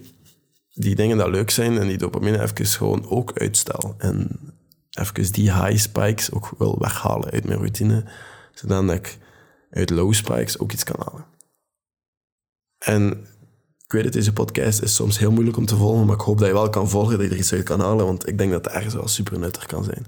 die 0.73 0.95
dingen 0.95 1.17
dat 1.17 1.29
leuk 1.29 1.49
zijn 1.49 1.77
en 1.77 1.87
die 1.87 1.97
dopamine 1.97 2.41
even 2.41 2.65
gewoon 2.65 3.09
ook 3.09 3.39
uitstel. 3.39 3.95
En 3.97 4.39
even 4.89 5.31
die 5.31 5.53
high 5.53 5.77
spikes 5.77 6.31
ook 6.31 6.53
wil 6.57 6.79
weghalen 6.79 7.31
uit 7.31 7.45
mijn 7.45 7.57
routine, 7.59 8.03
zodat 8.53 8.91
ik 8.91 9.17
uit 9.71 9.89
low 9.89 10.13
spikes 10.13 10.59
ook 10.59 10.71
iets 10.71 10.83
kan 10.83 11.05
halen. 11.05 11.25
En 12.77 13.27
ik 13.85 13.91
weet 13.91 14.03
het, 14.03 14.13
deze 14.13 14.33
podcast 14.33 14.81
is 14.81 14.95
soms 14.95 15.19
heel 15.19 15.31
moeilijk 15.31 15.57
om 15.57 15.65
te 15.65 15.75
volgen, 15.75 16.05
maar 16.05 16.15
ik 16.15 16.21
hoop 16.21 16.37
dat 16.37 16.47
je 16.47 16.53
wel 16.53 16.69
kan 16.69 16.89
volgen, 16.89 17.17
dat 17.17 17.27
je 17.27 17.33
er 17.33 17.39
iets 17.39 17.53
uit 17.53 17.63
kan 17.63 17.79
halen, 17.79 18.05
want 18.05 18.27
ik 18.27 18.37
denk 18.37 18.51
dat 18.51 18.65
het 18.65 18.73
ergens 18.73 18.93
wel 18.93 19.07
super 19.07 19.39
nuttig 19.39 19.65
kan 19.65 19.83
zijn 19.83 20.05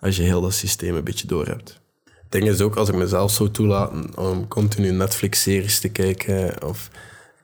als 0.00 0.16
je 0.16 0.22
heel 0.22 0.40
dat 0.40 0.54
systeem 0.54 0.94
een 0.94 1.04
beetje 1.04 1.26
door 1.26 1.46
hebt. 1.46 1.80
Het 2.04 2.32
ding 2.40 2.48
is 2.48 2.60
ook, 2.60 2.76
als 2.76 2.88
ik 2.88 2.94
mezelf 2.94 3.30
zou 3.30 3.50
toelaten 3.50 4.18
om 4.18 4.48
continu 4.48 4.90
Netflix-series 4.90 5.80
te 5.80 5.88
kijken 5.88 6.64
of 6.64 6.90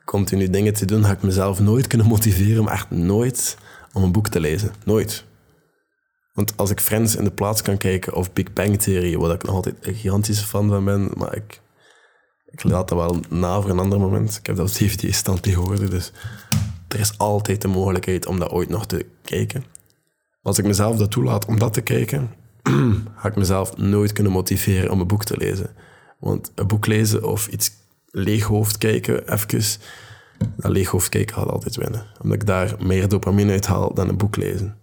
continu 0.05 0.50
dingen 0.50 0.75
te 0.75 0.85
doen, 0.85 1.05
ga 1.05 1.12
ik 1.12 1.23
mezelf 1.23 1.61
nooit 1.61 1.87
kunnen 1.87 2.07
motiveren 2.07 2.61
om 2.61 2.69
echt 2.69 2.91
nooit 2.91 3.57
om 3.93 4.03
een 4.03 4.12
boek 4.12 4.29
te 4.29 4.41
lezen. 4.41 4.73
Nooit. 4.85 5.25
Want 6.35 6.57
als 6.57 6.71
ik 6.71 6.81
Friends 6.81 7.17
in 7.17 7.25
de 7.25 7.31
plaats 7.31 7.62
kan 7.62 7.76
kijken 7.76 8.14
of 8.14 8.33
Big 8.33 8.53
Bang 8.53 8.83
Theory, 8.83 9.17
wat 9.17 9.35
ik 9.35 9.43
nog 9.43 9.55
altijd 9.55 9.76
een 9.81 9.95
gigantische 9.95 10.47
fan 10.47 10.69
van 10.69 10.85
ben, 10.85 11.11
maar 11.14 11.37
ik 11.37 11.62
ik 12.55 12.64
laat 12.64 12.88
dat 12.88 12.99
wel 12.99 13.21
na 13.29 13.61
voor 13.61 13.71
een 13.71 13.79
ander 13.79 14.00
moment. 14.00 14.37
Ik 14.37 14.47
heb 14.47 14.57
dat 14.57 14.69
op 14.69 14.75
DVD-stand 14.75 15.47
gehoord, 15.47 15.91
dus 15.91 16.12
er 16.88 17.00
is 17.00 17.19
altijd 17.19 17.62
de 17.62 17.69
mogelijkheid 17.69 18.26
om 18.26 18.38
dat 18.38 18.50
ooit 18.50 18.69
nog 18.69 18.87
te 18.87 19.07
kijken. 19.23 19.64
Als 20.43 20.59
ik 20.59 20.64
mezelf 20.64 20.97
dat 20.97 21.11
toelaat 21.11 21.47
om 21.47 21.59
dat 21.59 21.73
te 21.73 21.81
kijken, 21.81 22.31
ga 23.19 23.29
ik 23.29 23.37
mezelf 23.37 23.76
nooit 23.76 24.12
kunnen 24.12 24.33
motiveren 24.33 24.91
om 24.91 25.00
een 25.00 25.07
boek 25.07 25.25
te 25.25 25.37
lezen. 25.37 25.71
Want 26.19 26.53
een 26.55 26.67
boek 26.67 26.87
lezen 26.87 27.29
of 27.29 27.47
iets 27.47 27.71
leeghoofd 28.11 28.79
kijken, 28.79 29.33
even, 29.33 29.81
dat 30.57 30.71
leeghoofd 30.71 31.09
kijken 31.09 31.37
gaat 31.37 31.49
altijd 31.49 31.76
winnen. 31.76 32.07
Omdat 32.23 32.41
ik 32.41 32.47
daar 32.47 32.75
meer 32.79 33.09
dopamine 33.09 33.53
uit 33.53 33.67
haal 33.67 33.95
dan 33.95 34.09
een 34.09 34.17
boek 34.17 34.37
lezen. 34.37 34.76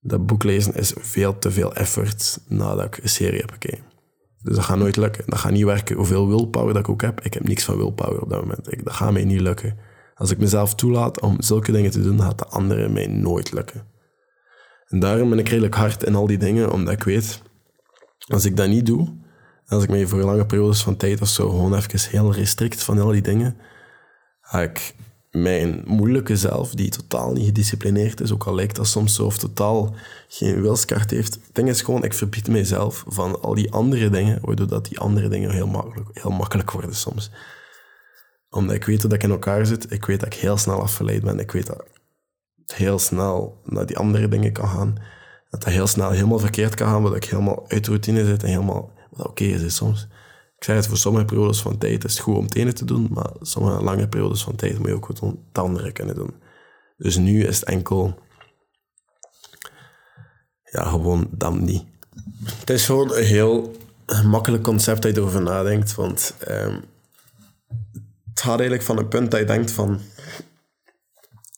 Dat 0.00 0.26
boek 0.26 0.42
lezen 0.42 0.74
is 0.74 0.92
veel 0.98 1.38
te 1.38 1.50
veel 1.50 1.74
effort 1.74 2.40
nadat 2.48 2.84
ik 2.84 3.02
een 3.02 3.08
serie 3.08 3.40
heb 3.40 3.50
gekeken. 3.50 3.84
Dus 4.42 4.54
dat 4.56 4.64
gaat 4.64 4.78
nooit 4.78 4.96
lukken. 4.96 5.24
Dat 5.26 5.38
gaat 5.38 5.52
niet 5.52 5.64
werken. 5.64 5.96
Hoeveel 5.96 6.28
willpower 6.28 6.72
dat 6.72 6.82
ik 6.82 6.88
ook 6.88 7.02
heb, 7.02 7.20
ik 7.20 7.34
heb 7.34 7.48
niks 7.48 7.64
van 7.64 7.76
willpower 7.76 8.22
op 8.22 8.30
dat 8.30 8.40
moment. 8.40 8.72
Ik, 8.72 8.84
dat 8.84 8.92
gaat 8.92 9.12
mij 9.12 9.24
niet 9.24 9.40
lukken. 9.40 9.78
Als 10.14 10.30
ik 10.30 10.38
mezelf 10.38 10.74
toelaat 10.74 11.20
om 11.20 11.42
zulke 11.42 11.72
dingen 11.72 11.90
te 11.90 12.02
doen, 12.02 12.20
gaat 12.20 12.38
de 12.38 12.46
anderen 12.46 12.92
mij 12.92 13.06
nooit 13.06 13.52
lukken. 13.52 13.86
En 14.86 14.98
daarom 14.98 15.28
ben 15.28 15.38
ik 15.38 15.48
redelijk 15.48 15.74
hard 15.74 16.02
in 16.02 16.14
al 16.14 16.26
die 16.26 16.38
dingen, 16.38 16.72
omdat 16.72 16.94
ik 16.94 17.02
weet, 17.02 17.42
als 18.26 18.44
ik 18.44 18.56
dat 18.56 18.68
niet 18.68 18.86
doe, 18.86 19.18
als 19.66 19.82
ik 19.82 19.88
mij 19.88 20.06
voor 20.06 20.18
lange 20.18 20.46
periodes 20.46 20.82
van 20.82 20.96
tijd 20.96 21.20
of 21.20 21.28
zo 21.28 21.48
gewoon 21.48 21.74
even 21.74 22.10
heel 22.10 22.32
restrict 22.32 22.82
van 22.82 22.98
al 22.98 23.10
die 23.10 23.22
dingen, 23.22 23.56
ga 24.40 24.62
ik 24.62 24.94
mijn 25.30 25.82
moeilijke 25.86 26.36
zelf, 26.36 26.74
die 26.74 26.90
totaal 26.90 27.32
niet 27.32 27.44
gedisciplineerd 27.44 28.20
is, 28.20 28.32
ook 28.32 28.44
al 28.44 28.54
lijkt 28.54 28.76
dat 28.76 28.86
soms 28.86 29.14
zo, 29.14 29.24
of 29.24 29.38
totaal 29.38 29.94
geen 30.28 30.60
wilskracht 30.60 31.10
heeft. 31.10 31.34
Het 31.34 31.54
ding 31.54 31.68
is 31.68 31.82
gewoon, 31.82 32.04
ik 32.04 32.14
verbied 32.14 32.48
mijzelf 32.48 33.04
van 33.06 33.42
al 33.42 33.54
die 33.54 33.72
andere 33.72 34.10
dingen, 34.10 34.38
waardoor 34.42 34.66
dat 34.66 34.84
die 34.84 34.98
andere 34.98 35.28
dingen 35.28 35.50
heel 35.50 35.66
makkelijk, 35.66 36.08
heel 36.12 36.30
makkelijk 36.30 36.70
worden 36.70 36.94
soms. 36.94 37.30
Omdat 38.50 38.74
ik 38.74 38.84
weet 38.84 39.00
dat 39.00 39.12
ik 39.12 39.22
in 39.22 39.30
elkaar 39.30 39.66
zit, 39.66 39.92
ik 39.92 40.04
weet 40.04 40.20
dat 40.20 40.34
ik 40.34 40.40
heel 40.40 40.56
snel 40.56 40.80
afgeleid 40.80 41.22
ben, 41.22 41.38
ik 41.38 41.50
weet 41.50 41.66
dat 41.66 41.84
heel 42.66 42.98
snel 42.98 43.60
naar 43.64 43.86
die 43.86 43.98
andere 43.98 44.28
dingen 44.28 44.52
kan 44.52 44.68
gaan. 44.68 44.94
Dat 45.50 45.62
dat 45.62 45.72
heel 45.72 45.86
snel 45.86 46.10
helemaal 46.10 46.38
verkeerd 46.38 46.74
kan 46.74 46.88
gaan, 46.88 47.02
dat 47.02 47.16
ik 47.16 47.24
helemaal 47.24 47.64
uit 47.68 47.86
routine 47.86 48.26
zit 48.26 48.42
en 48.42 48.48
helemaal, 48.48 48.92
wat 49.10 49.26
oké 49.26 49.44
is 49.44 49.74
soms. 49.74 50.08
Ik 50.60 50.66
zei 50.66 50.78
het, 50.78 50.86
voor 50.86 50.96
sommige 50.96 51.24
periodes 51.24 51.60
van 51.60 51.78
tijd 51.78 52.04
is 52.04 52.12
het 52.12 52.22
goed 52.22 52.36
om 52.36 52.44
het 52.44 52.54
ene 52.54 52.72
te 52.72 52.84
doen, 52.84 53.08
maar 53.10 53.30
sommige 53.40 53.82
lange 53.82 54.08
periodes 54.08 54.42
van 54.42 54.56
tijd 54.56 54.78
moet 54.78 54.88
je 54.88 54.94
ook 54.94 55.06
goed 55.06 55.20
het 55.20 55.58
andere 55.58 55.92
kunnen 55.92 56.14
doen. 56.14 56.34
Dus 56.96 57.16
nu 57.16 57.44
is 57.44 57.60
het 57.60 57.68
enkel, 57.68 58.18
ja, 60.62 60.84
gewoon 60.88 61.28
dan 61.30 61.64
niet. 61.64 61.84
Het 62.44 62.70
is 62.70 62.86
gewoon 62.86 63.14
een 63.14 63.24
heel 63.24 63.76
makkelijk 64.24 64.62
concept 64.62 65.02
dat 65.02 65.14
je 65.14 65.20
erover 65.20 65.42
nadenkt, 65.42 65.94
want 65.94 66.34
um, 66.48 66.84
het 68.28 68.40
gaat 68.40 68.58
eigenlijk 68.58 68.82
van 68.82 68.98
een 68.98 69.08
punt 69.08 69.30
dat 69.30 69.40
je 69.40 69.46
denkt 69.46 69.72
van, 69.72 70.00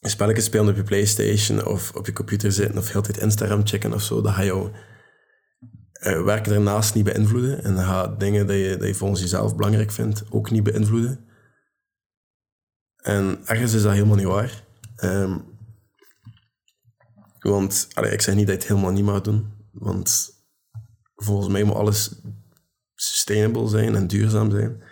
spelletjes 0.01 0.45
spelen 0.45 0.69
op 0.69 0.77
je 0.77 0.83
Playstation 0.83 1.67
of 1.67 1.93
op 1.95 2.07
je 2.07 2.13
computer 2.13 2.53
zitten 2.53 2.79
of 2.79 2.93
heel 2.93 3.03
tijd 3.03 3.19
Instagram 3.19 3.67
checken 3.67 3.93
of 3.93 4.03
zo, 4.03 4.21
dat 4.21 4.33
ga 4.33 4.43
je 4.43 4.71
uh, 6.03 6.23
werk 6.23 6.47
ernaast 6.47 6.95
niet 6.95 7.05
beïnvloeden. 7.05 7.65
En 7.65 7.77
gaat 7.77 8.21
dingen 8.21 8.47
die 8.47 8.59
je, 8.59 8.77
die 8.77 8.87
je 8.87 8.95
volgens 8.95 9.21
jezelf 9.21 9.57
belangrijk 9.57 9.91
vindt 9.91 10.25
ook 10.31 10.51
niet 10.51 10.63
beïnvloeden. 10.63 11.27
En 12.97 13.41
ergens 13.45 13.73
is 13.73 13.83
dat 13.83 13.93
helemaal 13.93 14.17
niet 14.17 14.27
waar. 14.27 14.65
Ehm, 14.97 15.39
want 17.39 17.89
ik 18.01 18.21
zeg 18.21 18.35
niet 18.35 18.47
dat 18.47 18.55
je 18.55 18.61
het 18.61 18.69
helemaal 18.69 18.93
niet 18.93 19.05
mag 19.05 19.21
doen. 19.21 19.53
Want 19.73 20.31
volgens 21.15 21.49
mij 21.49 21.63
moet 21.63 21.75
alles 21.75 22.21
sustainable 22.95 23.69
zijn 23.69 23.95
en 23.95 24.07
duurzaam 24.07 24.51
zijn. 24.51 24.83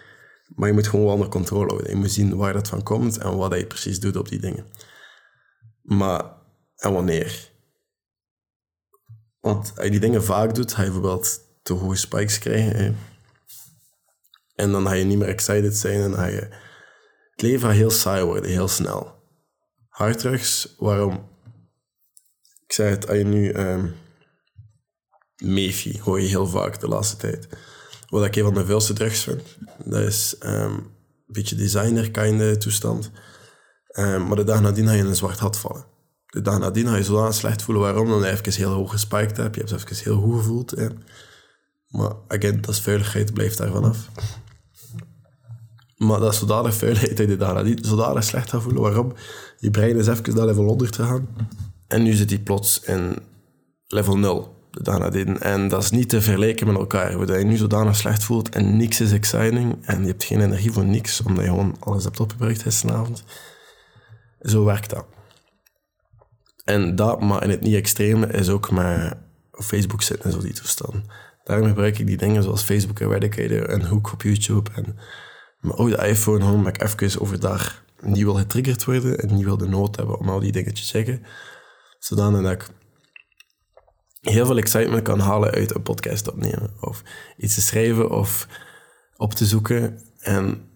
Maar 0.55 0.69
je 0.69 0.75
moet 0.75 0.89
gewoon 0.89 1.05
wel 1.05 1.15
onder 1.15 1.29
controle 1.29 1.67
houden. 1.67 1.91
Je 1.91 1.97
moet 1.97 2.11
zien 2.11 2.37
waar 2.37 2.53
dat 2.53 2.69
van 2.69 2.83
komt 2.83 3.19
en 3.19 3.37
wat 3.37 3.55
je 3.55 3.67
precies 3.67 4.01
doet 4.01 4.17
op 4.17 4.29
die 4.29 4.41
dingen. 4.41 4.67
Maar, 5.83 6.25
en 6.77 6.93
wanneer. 6.93 7.50
Want 9.41 9.73
als 9.75 9.85
je 9.85 9.91
die 9.91 10.01
dingen 10.01 10.25
vaak 10.25 10.55
doet, 10.55 10.73
ga 10.73 10.83
je 10.83 10.91
bijvoorbeeld 10.91 11.41
te 11.63 11.73
hoge 11.73 11.97
spikes 11.97 12.39
krijgen. 12.39 12.97
En 14.55 14.73
dan 14.73 14.87
ga 14.87 14.93
je 14.93 15.05
niet 15.05 15.19
meer 15.19 15.29
excited 15.29 15.77
zijn 15.77 16.01
en 16.01 16.15
ga 16.15 16.27
je... 16.27 16.49
Het 17.31 17.43
leven 17.43 17.69
gaat 17.69 17.77
heel 17.77 17.91
saai 17.91 18.25
worden, 18.25 18.51
heel 18.51 18.69
snel. 18.69 19.15
Harddrugs, 19.89 20.75
waarom? 20.79 21.29
Ik 22.67 22.73
zei 22.73 22.91
het, 22.91 23.09
als 23.09 23.19
je 23.19 23.25
nu... 23.25 23.53
Um, 23.53 23.95
Mefi 25.37 26.01
hoor 26.01 26.21
je 26.21 26.29
heel 26.29 26.47
vaak 26.47 26.81
de 26.81 26.89
laatste 26.89 27.17
tijd. 27.17 27.49
Wat 28.09 28.25
ik 28.25 28.37
een 28.37 28.45
van 28.45 28.55
de 28.55 28.65
veelste 28.65 28.93
drugs 28.93 29.23
vind. 29.23 29.43
Dat 29.85 30.03
is 30.03 30.37
um, 30.43 30.51
een 30.51 30.93
beetje 31.27 31.57
designer-kinde 31.57 32.57
toestand. 32.57 33.11
Ehm, 33.87 34.27
maar 34.27 34.37
de 34.37 34.45
dag 34.45 34.61
nadien 34.61 34.87
ga 34.87 34.93
je 34.93 34.99
in 34.99 35.07
een 35.07 35.17
zwart 35.17 35.39
gat 35.39 35.59
vallen. 35.59 35.85
De 36.31 36.43
dag 36.43 36.59
nadien 36.59 36.87
ga 36.87 36.97
je 36.97 37.05
zodanig 37.05 37.35
slecht 37.35 37.63
voelen. 37.63 37.83
Waarom? 37.83 38.09
Dan 38.09 38.25
even 38.25 38.53
heel 38.53 38.73
hoog 38.73 38.91
gespiked 38.91 39.37
hebt. 39.37 39.55
Je 39.55 39.61
hebt 39.61 39.71
het 39.71 39.91
even 39.91 40.05
heel 40.05 40.21
goed 40.21 40.39
gevoeld. 40.39 40.71
Hè. 40.71 40.89
Maar 41.89 42.13
again, 42.29 42.61
dat 42.61 42.71
is 42.71 42.81
veiligheid, 42.81 43.33
blijft 43.33 43.59
daar 43.59 43.73
vanaf. 43.73 44.09
Maar 45.97 46.21
dat 46.21 46.33
is 46.33 46.39
zodanig 46.39 46.75
vuilheid 46.75 47.17
dat 47.17 47.29
je 47.29 47.37
dag 47.37 47.55
nadien 47.55 47.79
zodanig 47.83 48.25
slecht 48.25 48.51
gaat 48.51 48.63
voelen. 48.63 48.83
Waarom? 48.83 49.13
Je 49.59 49.71
brein 49.71 49.97
is 49.97 50.07
even 50.07 50.35
naar 50.35 50.47
level 50.47 50.65
100 50.65 50.97
gegaan. 50.97 51.29
En 51.87 52.03
nu 52.03 52.13
zit 52.13 52.31
hij 52.31 52.39
plots 52.39 52.81
in 52.81 53.19
level 53.87 54.19
0 54.19 54.55
de 54.71 54.83
dag 54.83 54.99
nadien. 54.99 55.41
En 55.41 55.69
dat 55.69 55.83
is 55.83 55.91
niet 55.91 56.09
te 56.09 56.23
vergelijken 56.23 56.67
met 56.67 56.77
elkaar. 56.77 57.27
Dat 57.27 57.39
je 57.39 57.45
nu 57.45 57.57
zodanig 57.57 57.97
slecht 57.97 58.25
voelt 58.25 58.49
en 58.49 58.77
niks 58.77 59.01
is 59.01 59.13
exciting. 59.13 59.87
En 59.87 60.01
je 60.01 60.07
hebt 60.07 60.25
geen 60.25 60.41
energie 60.41 60.73
voor 60.73 60.85
niks, 60.85 61.23
omdat 61.23 61.45
je 61.45 61.51
gewoon 61.51 61.77
alles 61.81 62.05
hebt 62.05 62.21
opgebruikt 62.21 62.63
gisteravond. 62.63 63.25
Zo 64.41 64.65
werkt 64.65 64.91
dat. 64.91 65.05
En 66.71 66.97
dat, 66.97 67.21
maar 67.21 67.43
in 67.43 67.51
het 67.51 67.61
niet 67.61 67.75
extreme, 67.75 68.27
is 68.27 68.49
ook 68.49 68.71
met 68.71 69.17
Facebook 69.51 70.03
zitten 70.03 70.25
en 70.25 70.33
zo 70.33 70.41
die 70.41 70.53
toestand. 70.53 71.05
Daarom 71.45 71.67
gebruik 71.67 71.99
ik 71.99 72.07
die 72.07 72.17
dingen 72.17 72.43
zoals 72.43 72.63
Facebook 72.63 73.01
Eradicator 73.01 73.69
en 73.69 73.87
Hook 73.87 74.13
op 74.13 74.23
YouTube. 74.23 74.71
En 74.75 74.99
mijn 75.61 75.75
oude 75.75 76.07
iPhone 76.09 76.63
ben 76.63 76.75
ik 76.75 76.83
even 76.83 77.21
overdag 77.21 77.85
niet 78.01 78.23
wil 78.23 78.35
getriggerd 78.35 78.85
worden 78.85 79.19
en 79.19 79.35
niet 79.35 79.45
wil 79.45 79.57
de 79.57 79.69
nood 79.69 79.97
hebben 79.97 80.19
om 80.19 80.29
al 80.29 80.41
die 80.41 80.53
dingen 80.53 80.75
te 80.75 80.83
checken. 80.83 81.23
Zodanig 81.99 82.43
dat 82.43 82.53
ik 82.53 82.69
heel 84.21 84.47
veel 84.47 84.59
excitement 84.59 85.03
kan 85.03 85.21
halen 85.21 85.51
uit 85.51 85.75
een 85.75 85.83
podcast 85.83 86.31
opnemen. 86.31 86.71
Of 86.81 87.03
iets 87.37 87.55
te 87.55 87.61
schrijven 87.61 88.11
of 88.11 88.47
op 89.17 89.35
te 89.35 89.45
zoeken. 89.45 90.01
En 90.19 90.70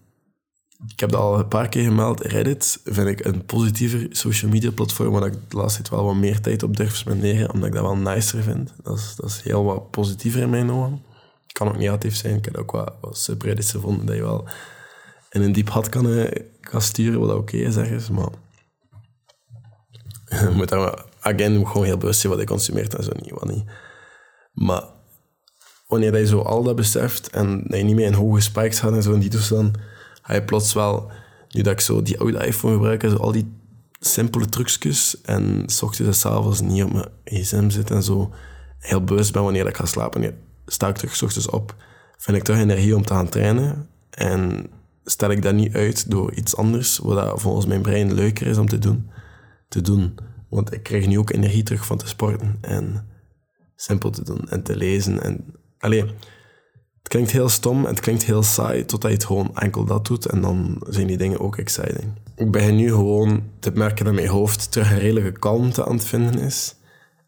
ik 0.87 0.99
heb 0.99 1.11
dat 1.11 1.21
al 1.21 1.39
een 1.39 1.47
paar 1.47 1.69
keer 1.69 1.83
gemeld. 1.83 2.21
Reddit 2.21 2.79
vind 2.83 3.07
ik 3.07 3.25
een 3.25 3.45
positiever 3.45 4.07
social 4.09 4.51
media 4.51 4.71
platform 4.71 5.11
waar 5.11 5.25
ik 5.25 5.33
de 5.47 5.57
laatste 5.57 5.81
tijd 5.81 5.93
wel 5.93 6.05
wat 6.05 6.15
meer 6.15 6.41
tijd 6.41 6.63
op 6.63 6.77
durf 6.77 6.95
spenderen, 6.95 7.53
omdat 7.53 7.67
ik 7.67 7.73
dat 7.73 7.83
wel 7.83 7.97
nicer 7.97 8.43
vind. 8.43 8.73
Dat 8.83 8.97
is, 8.97 9.13
dat 9.15 9.29
is 9.29 9.41
heel 9.41 9.63
wat 9.63 9.91
positiever 9.91 10.41
in 10.41 10.49
mijn 10.49 10.71
ogen. 10.71 11.03
Kan 11.51 11.67
ook 11.67 11.77
negatief 11.77 12.15
zijn. 12.15 12.37
Ik 12.37 12.45
heb 12.45 12.57
ook 12.57 12.71
wat, 12.71 12.93
wat 13.01 13.17
subreddits 13.17 13.71
gevonden 13.71 14.05
dat 14.05 14.15
je 14.15 14.21
wel 14.21 14.47
in 15.29 15.41
een 15.41 15.51
diep 15.51 15.69
had 15.69 15.89
kan, 15.89 16.11
eh, 16.11 16.45
kan 16.59 16.81
sturen, 16.81 17.19
wat 17.19 17.35
oké 17.35 17.57
is 17.57 17.75
ergens, 17.75 18.09
maar... 18.09 18.29
moet 20.55 20.69
daar 20.69 21.03
again 21.19 21.67
gewoon 21.67 21.85
heel 21.85 21.97
bewust 21.97 22.19
zijn 22.19 22.31
wat 22.33 22.41
je 22.41 22.47
consumeert 22.47 22.95
en 22.95 23.03
zo 23.03 23.11
niet, 23.21 23.31
wat 23.31 23.49
niet. 23.49 23.63
Maar 24.51 24.83
wanneer 25.87 26.17
je 26.17 26.27
zo 26.27 26.39
al 26.39 26.63
dat 26.63 26.75
beseft 26.75 27.29
en 27.29 27.63
dat 27.67 27.77
je 27.77 27.83
niet 27.83 27.95
meer 27.95 28.05
in 28.05 28.13
hoge 28.13 28.39
spikes 28.39 28.79
gaat 28.79 28.93
en 28.93 29.03
zo 29.03 29.13
in 29.13 29.19
die 29.19 29.29
toestand 29.29 29.77
ga 30.25 30.33
je 30.33 30.43
plots 30.43 30.73
wel, 30.73 31.11
nu 31.49 31.61
dat 31.61 31.73
ik 31.73 31.79
zo 31.79 32.01
die 32.01 32.19
oude 32.19 32.45
iPhone 32.45 32.73
gebruik, 32.73 33.01
zo 33.01 33.15
al 33.15 33.31
die 33.31 33.51
simpele 33.99 34.45
trucjes 34.45 35.21
en 35.21 35.63
s 35.65 35.81
ochtends 35.81 36.07
en 36.07 36.13
s 36.15 36.25
avonds 36.25 36.61
niet 36.61 36.83
op 36.83 36.93
mijn 36.93 37.09
gsm 37.23 37.69
zit 37.69 37.91
en 37.91 38.03
zo 38.03 38.33
heel 38.79 39.03
bewust 39.03 39.33
ben 39.33 39.43
wanneer 39.43 39.67
ik 39.67 39.77
ga 39.77 39.85
slapen. 39.85 40.37
Sta 40.65 40.87
ik 40.87 40.95
terug 40.95 41.15
s 41.15 41.21
ochtends 41.21 41.49
op, 41.49 41.75
vind 42.17 42.37
ik 42.37 42.43
toch 42.43 42.55
energie 42.55 42.95
om 42.95 43.05
te 43.05 43.13
gaan 43.13 43.29
trainen 43.29 43.87
en 44.09 44.69
stel 45.03 45.29
ik 45.29 45.41
dat 45.41 45.53
niet 45.53 45.75
uit 45.75 46.11
door 46.11 46.33
iets 46.33 46.55
anders, 46.55 46.97
wat 46.97 47.41
volgens 47.41 47.65
mijn 47.65 47.81
brein 47.81 48.13
leuker 48.13 48.47
is 48.47 48.57
om 48.57 48.67
te 48.67 48.79
doen, 48.79 49.09
te 49.67 49.81
doen. 49.81 50.15
Want 50.49 50.73
ik 50.73 50.83
krijg 50.83 51.07
nu 51.07 51.19
ook 51.19 51.31
energie 51.31 51.63
terug 51.63 51.85
van 51.85 51.97
te 51.97 52.07
sporten 52.07 52.57
en 52.61 53.07
simpel 53.75 54.09
te 54.09 54.23
doen 54.23 54.49
en 54.49 54.63
te 54.63 54.75
lezen. 54.75 55.23
En, 55.23 55.45
alleen 55.79 56.11
het 57.05 57.13
klinkt 57.13 57.31
heel 57.31 57.49
stom 57.49 57.85
het 57.85 57.99
klinkt 57.99 58.23
heel 58.23 58.43
saai, 58.43 58.85
totdat 58.85 59.11
je 59.11 59.17
het 59.17 59.25
gewoon 59.25 59.55
enkel 59.55 59.85
dat 59.85 60.05
doet 60.05 60.25
en 60.25 60.41
dan 60.41 60.81
zijn 60.89 61.07
die 61.07 61.17
dingen 61.17 61.39
ook 61.39 61.57
exciting. 61.57 62.13
Ik 62.35 62.51
begin 62.51 62.75
nu 62.75 62.89
gewoon 62.89 63.43
te 63.59 63.71
merken 63.71 64.05
dat 64.05 64.13
mijn 64.13 64.27
hoofd 64.27 64.71
terug 64.71 64.91
een 64.91 64.99
redelijke 64.99 65.39
kalmte 65.39 65.85
aan 65.85 65.95
het 65.95 66.05
vinden 66.05 66.39
is 66.39 66.75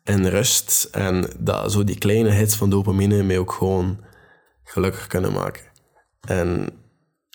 en 0.04 0.30
rust 0.30 0.88
en 0.92 1.30
dat 1.40 1.72
zo 1.72 1.84
die 1.84 1.98
kleine 1.98 2.30
hits 2.30 2.56
van 2.56 2.70
dopamine 2.70 3.24
mij 3.24 3.38
ook 3.38 3.52
gewoon 3.52 3.98
gelukkig 4.64 5.08
kunnen 5.08 5.34
maken. 5.34 5.64
En 6.28 6.70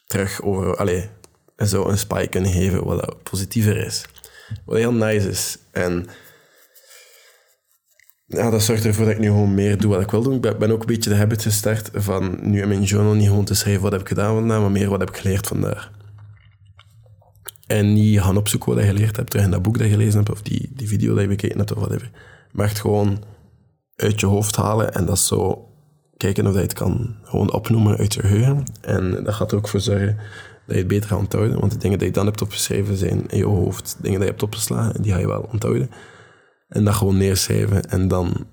terug 0.07 0.43
over, 0.43 0.77
allez, 0.77 1.07
zo 1.57 1.89
een 1.89 1.99
spike 1.99 2.29
kunnen 2.29 2.53
geven 2.53 2.85
wat 2.85 3.23
positiever 3.23 3.77
is. 3.77 4.05
Wat 4.65 4.77
heel 4.77 4.93
nice 4.93 5.29
is. 5.29 5.59
En 5.71 6.07
ja, 8.33 8.51
dat 8.51 8.63
zorgt 8.63 8.85
ervoor 8.85 9.05
dat 9.05 9.15
ik 9.15 9.21
nu 9.21 9.27
gewoon 9.27 9.55
meer 9.55 9.79
doe 9.79 9.91
wat 9.91 10.01
ik 10.01 10.11
wil 10.11 10.23
doen. 10.23 10.35
Ik 10.35 10.59
ben 10.59 10.71
ook 10.71 10.81
een 10.81 10.87
beetje 10.87 11.11
de 11.11 11.17
habit 11.17 11.43
gestart 11.43 11.91
van 11.95 12.39
nu 12.41 12.63
in 12.63 12.69
mijn 12.69 12.83
journal 12.83 13.15
niet 13.15 13.29
gewoon 13.29 13.45
te 13.45 13.55
schrijven 13.55 13.83
wat 13.83 13.93
heb 13.93 14.01
ik 14.01 14.09
gedaan 14.09 14.35
vandaag, 14.35 14.61
maar 14.61 14.71
meer 14.71 14.91
wat 14.91 15.01
heb 15.01 15.11
ik 15.11 15.17
geleerd 15.17 15.47
vandaag. 15.47 15.91
En 17.67 17.93
niet 17.93 18.21
gaan 18.21 18.37
opzoeken 18.37 18.75
wat 18.75 18.85
je 18.85 18.91
geleerd 18.91 19.17
hebt, 19.17 19.31
terug 19.31 19.45
in 19.45 19.51
dat 19.51 19.63
boek 19.63 19.79
dat 19.79 19.87
je 19.87 19.93
gelezen 19.93 20.17
hebt, 20.17 20.31
of 20.31 20.43
die, 20.43 20.71
die 20.75 20.89
video 20.89 21.13
dat 21.13 21.23
je 21.23 21.29
bekeken 21.29 21.59
hebt, 21.59 21.73
of 21.73 21.79
whatever. 21.79 22.11
Maar 22.53 22.67
echt 22.67 22.81
gewoon 22.81 23.23
uit 23.97 24.21
je 24.21 24.27
hoofd 24.27 24.57
halen 24.57 24.95
en 24.95 25.07
dat 25.07 25.19
zo 25.19 25.69
kijken 26.17 26.47
of 26.47 26.55
je 26.55 26.61
het 26.61 26.73
kan 26.73 27.15
gewoon 27.23 27.53
opnoemen 27.53 27.97
uit 27.97 28.15
je 28.15 28.21
geheugen. 28.21 28.65
En 28.81 29.25
dat 29.25 29.35
gaat 29.35 29.51
er 29.51 29.59
ook 29.59 29.69
voor 29.69 29.81
zorgen 29.81 30.17
dat 30.67 30.75
je 30.75 30.83
het 30.83 30.89
beter 30.89 31.09
gaat 31.09 31.19
onthouden. 31.19 31.61
Want 31.61 31.73
de 31.73 31.79
dingen 31.79 31.99
die 31.99 32.07
je 32.07 32.13
dan 32.13 32.27
hebt 32.27 32.43
opgeschreven 32.43 32.97
zijn 32.97 33.29
in 33.29 33.39
je 33.39 33.45
hoofd 33.45 33.97
dingen 34.01 34.19
die 34.19 34.27
je 34.27 34.33
hebt 34.33 34.43
opgeslagen 34.43 34.95
en 34.95 35.03
die 35.03 35.13
ga 35.13 35.19
je 35.19 35.27
wel 35.27 35.49
onthouden. 35.53 35.91
En 36.73 36.85
dat 36.85 36.95
gewoon 36.95 37.17
neerschrijven. 37.17 37.83
En 37.91 38.09
dan 38.09 38.47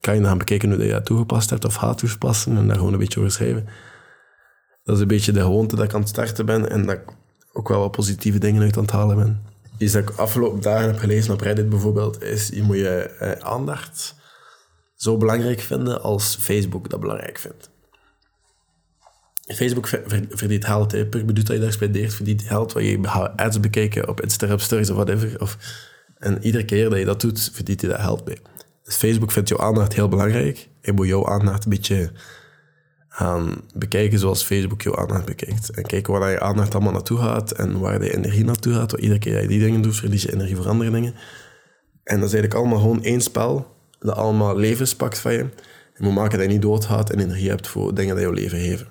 kan 0.00 0.14
je 0.14 0.20
dan 0.20 0.38
bekijken 0.38 0.72
hoe 0.72 0.84
je 0.84 0.90
dat 0.90 1.04
toegepast 1.04 1.50
hebt 1.50 1.64
of 1.64 1.74
gaat 1.74 1.98
toepassen. 1.98 2.56
En 2.56 2.66
daar 2.66 2.76
gewoon 2.76 2.92
een 2.92 2.98
beetje 2.98 3.18
over 3.18 3.32
schrijven. 3.32 3.66
Dat 4.82 4.96
is 4.96 5.02
een 5.02 5.08
beetje 5.08 5.32
de 5.32 5.40
gewoonte 5.40 5.76
dat 5.76 5.84
ik 5.84 5.94
aan 5.94 6.00
het 6.00 6.08
starten 6.08 6.46
ben. 6.46 6.70
En 6.70 6.86
dat 6.86 6.94
ik 6.94 7.04
ook 7.52 7.68
wel 7.68 7.80
wat 7.80 7.90
positieve 7.90 8.38
dingen 8.38 8.62
uit 8.62 8.76
aan 8.76 8.82
het 8.82 8.92
halen 8.92 9.16
ben. 9.16 9.42
Iets 9.78 9.92
dat 9.92 10.02
ik 10.02 10.16
afgelopen 10.16 10.60
dagen 10.60 10.86
heb 10.86 10.98
gelezen 10.98 11.32
op 11.32 11.40
Reddit 11.40 11.68
bijvoorbeeld, 11.68 12.22
is 12.22 12.48
je 12.48 12.62
moet 12.62 12.76
je 12.76 13.00
eh, 13.00 13.30
aandacht 13.30 14.14
zo 14.94 15.16
belangrijk 15.16 15.60
vinden 15.60 16.02
als 16.02 16.36
Facebook 16.40 16.90
dat 16.90 17.00
belangrijk 17.00 17.38
vindt. 17.38 17.70
Facebook 19.46 19.88
verdient 20.28 20.64
geld. 20.64 21.10
Per 21.10 21.24
minuut 21.24 21.46
dat 21.46 21.56
je 21.56 21.62
daar 21.62 21.72
spendeert, 21.72 22.14
verdient 22.14 22.42
geld. 22.42 22.72
Waar 22.72 22.82
je 22.82 23.08
ads 23.36 23.60
bekijken 23.60 24.08
op 24.08 24.20
Instagram 24.20 24.58
stories 24.58 24.90
of 24.90 24.96
whatever. 24.96 25.40
Of 25.40 25.56
en 26.20 26.44
iedere 26.44 26.64
keer 26.64 26.90
dat 26.90 26.98
je 26.98 27.04
dat 27.04 27.20
doet, 27.20 27.50
verdient 27.52 27.80
je 27.80 27.88
dat 27.88 28.00
geld 28.00 28.24
mee. 28.24 28.38
Dus 28.82 28.94
Facebook 28.94 29.30
vindt 29.30 29.48
jouw 29.48 29.58
aandacht 29.58 29.94
heel 29.94 30.08
belangrijk. 30.08 30.68
En 30.80 30.94
moet 30.94 31.06
jouw 31.06 31.26
aandacht 31.26 31.64
een 31.64 31.70
beetje 31.70 32.12
gaan 33.08 33.60
bekijken 33.74 34.18
zoals 34.18 34.42
Facebook 34.42 34.82
jouw 34.82 34.96
aandacht 34.96 35.24
bekijkt. 35.24 35.70
En 35.70 35.82
kijken 35.82 36.12
waar 36.12 36.30
je 36.30 36.40
aandacht 36.40 36.74
allemaal 36.74 36.92
naartoe 36.92 37.18
gaat 37.18 37.52
en 37.52 37.78
waar 37.78 37.98
de 37.98 38.12
energie 38.12 38.44
naartoe 38.44 38.72
gaat. 38.72 38.90
Want 38.90 39.02
iedere 39.02 39.20
keer 39.20 39.32
dat 39.32 39.42
je 39.42 39.48
die 39.48 39.60
dingen 39.60 39.82
doet, 39.82 39.96
verlies 39.96 40.22
je 40.22 40.32
energie 40.32 40.56
voor 40.56 40.68
andere 40.68 40.90
dingen. 40.90 41.14
En 42.04 42.20
dat 42.20 42.28
is 42.28 42.34
eigenlijk 42.34 42.54
allemaal 42.54 42.78
gewoon 42.78 43.04
één 43.04 43.20
spel 43.20 43.76
dat 43.98 44.16
allemaal 44.16 44.56
levens 44.56 44.96
pakt 44.96 45.18
van 45.18 45.32
je. 45.32 45.46
Je 45.96 46.06
moet 46.06 46.14
maken 46.14 46.38
dat 46.38 46.46
je 46.46 46.52
niet 46.52 46.62
doodgaat 46.62 47.10
en 47.10 47.18
energie 47.18 47.48
hebt 47.48 47.68
voor 47.68 47.94
dingen 47.94 48.14
die 48.14 48.24
jouw 48.24 48.34
leven 48.34 48.58
geven. 48.58 48.86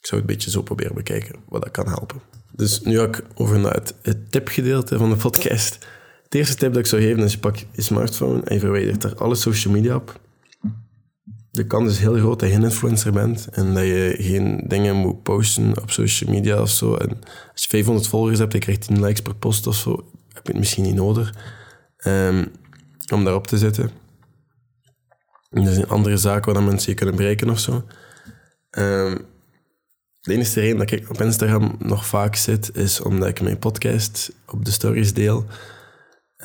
Ik 0.00 0.06
zou 0.06 0.20
het 0.20 0.30
een 0.30 0.36
beetje 0.36 0.50
zo 0.50 0.62
proberen 0.62 0.94
bekijken, 0.94 1.36
wat 1.48 1.62
dat 1.62 1.70
kan 1.70 1.88
helpen. 1.88 2.20
Dus 2.52 2.80
nu 2.80 2.98
ga 2.98 3.04
ik 3.04 3.22
over 3.34 3.58
naar 3.58 3.80
het 4.02 4.32
tipgedeelte 4.32 4.98
van 4.98 5.10
de 5.10 5.16
podcast. 5.16 5.78
Het 6.28 6.36
eerste 6.36 6.56
tip 6.56 6.72
dat 6.72 6.82
ik 6.82 6.86
zou 6.86 7.02
geven 7.02 7.22
is 7.22 7.32
je 7.32 7.38
pak 7.38 7.56
je 7.56 7.82
smartphone 7.82 8.42
en 8.42 8.54
je 8.54 8.60
verwijdert 8.60 9.04
er 9.04 9.16
alle 9.16 9.34
social 9.34 9.74
media 9.74 9.94
op. 9.94 10.20
De 11.50 11.66
kans 11.66 11.90
is 11.90 11.98
heel 11.98 12.14
groot 12.14 12.40
dat 12.40 12.48
je 12.48 12.54
een 12.54 12.62
influencer 12.62 13.12
bent 13.12 13.48
en 13.48 13.74
dat 13.74 13.84
je 13.84 14.14
geen 14.18 14.64
dingen 14.66 14.96
moet 14.96 15.22
posten 15.22 15.82
op 15.82 15.90
social 15.90 16.30
media 16.30 16.60
of 16.60 16.70
zo. 16.70 16.94
En 16.94 17.18
als 17.52 17.62
je 17.62 17.68
500 17.68 18.06
volgers 18.08 18.38
hebt 18.38 18.52
en 18.52 18.58
je 18.58 18.64
krijgt 18.64 18.86
10 18.86 19.00
likes 19.04 19.22
per 19.22 19.34
post 19.34 19.66
of 19.66 19.76
zo, 19.76 19.90
heb 20.32 20.46
je 20.46 20.52
het 20.52 20.58
misschien 20.58 20.84
niet 20.84 20.94
nodig 20.94 21.34
um, 22.06 22.52
om 23.12 23.24
daarop 23.24 23.46
te 23.46 23.58
zetten. 23.58 23.90
En 25.50 25.66
er 25.66 25.72
zijn 25.72 25.88
andere 25.88 26.16
zaken 26.16 26.52
waar 26.52 26.62
mensen 26.62 26.90
je 26.90 26.96
kunnen 26.96 27.16
bereiken 27.16 27.50
of 27.50 27.58
zo. 27.58 27.84
Um, 28.70 29.26
de 30.20 30.32
enige 30.32 30.60
reden 30.60 30.78
dat 30.78 30.90
ik 30.90 31.10
op 31.10 31.20
Instagram 31.20 31.76
nog 31.78 32.06
vaak 32.06 32.36
zit, 32.36 32.76
is 32.76 33.00
omdat 33.00 33.28
ik 33.28 33.40
mijn 33.40 33.58
podcast 33.58 34.32
op 34.46 34.64
de 34.64 34.70
stories 34.70 35.14
deel. 35.14 35.46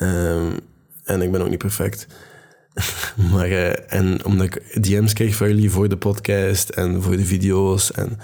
Um, 0.00 0.58
en 1.04 1.22
ik 1.22 1.32
ben 1.32 1.42
ook 1.42 1.48
niet 1.48 1.58
perfect. 1.58 2.06
maar, 3.30 3.48
uh, 3.48 3.92
en 3.92 4.24
omdat 4.24 4.46
ik 4.46 4.82
DM's 4.82 5.12
krijg 5.12 5.36
van 5.36 5.48
jullie 5.48 5.70
voor 5.70 5.88
de 5.88 5.96
podcast 5.96 6.68
en 6.68 7.02
voor 7.02 7.16
de 7.16 7.24
video's 7.24 7.92
en 7.92 8.18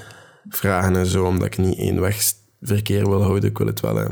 vragen 0.49 0.97
en 0.97 1.07
zo, 1.07 1.25
omdat 1.25 1.47
ik 1.47 1.59
niet 1.59 1.79
één 1.79 2.01
weg 2.01 2.33
verkeer 2.61 3.09
wil 3.09 3.23
houden. 3.23 3.51
Ik 3.51 3.59
wil 3.59 3.67
het 3.67 3.81
wel... 3.81 4.01
Uh, 4.01 4.09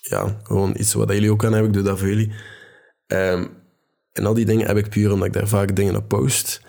ja, 0.00 0.40
gewoon 0.42 0.74
iets 0.76 0.92
wat 0.92 1.12
jullie 1.12 1.30
ook 1.30 1.38
kan 1.38 1.52
hebben. 1.52 1.70
Ik 1.70 1.76
doe 1.76 1.84
dat 1.84 1.98
voor 1.98 2.08
jullie. 2.08 2.32
Um, 3.06 3.50
en 4.12 4.26
al 4.26 4.34
die 4.34 4.44
dingen 4.44 4.66
heb 4.66 4.76
ik 4.76 4.88
puur 4.88 5.12
omdat 5.12 5.26
ik 5.26 5.32
daar 5.32 5.48
vaak 5.48 5.76
dingen 5.76 5.96
op 5.96 6.08
post. 6.08 6.62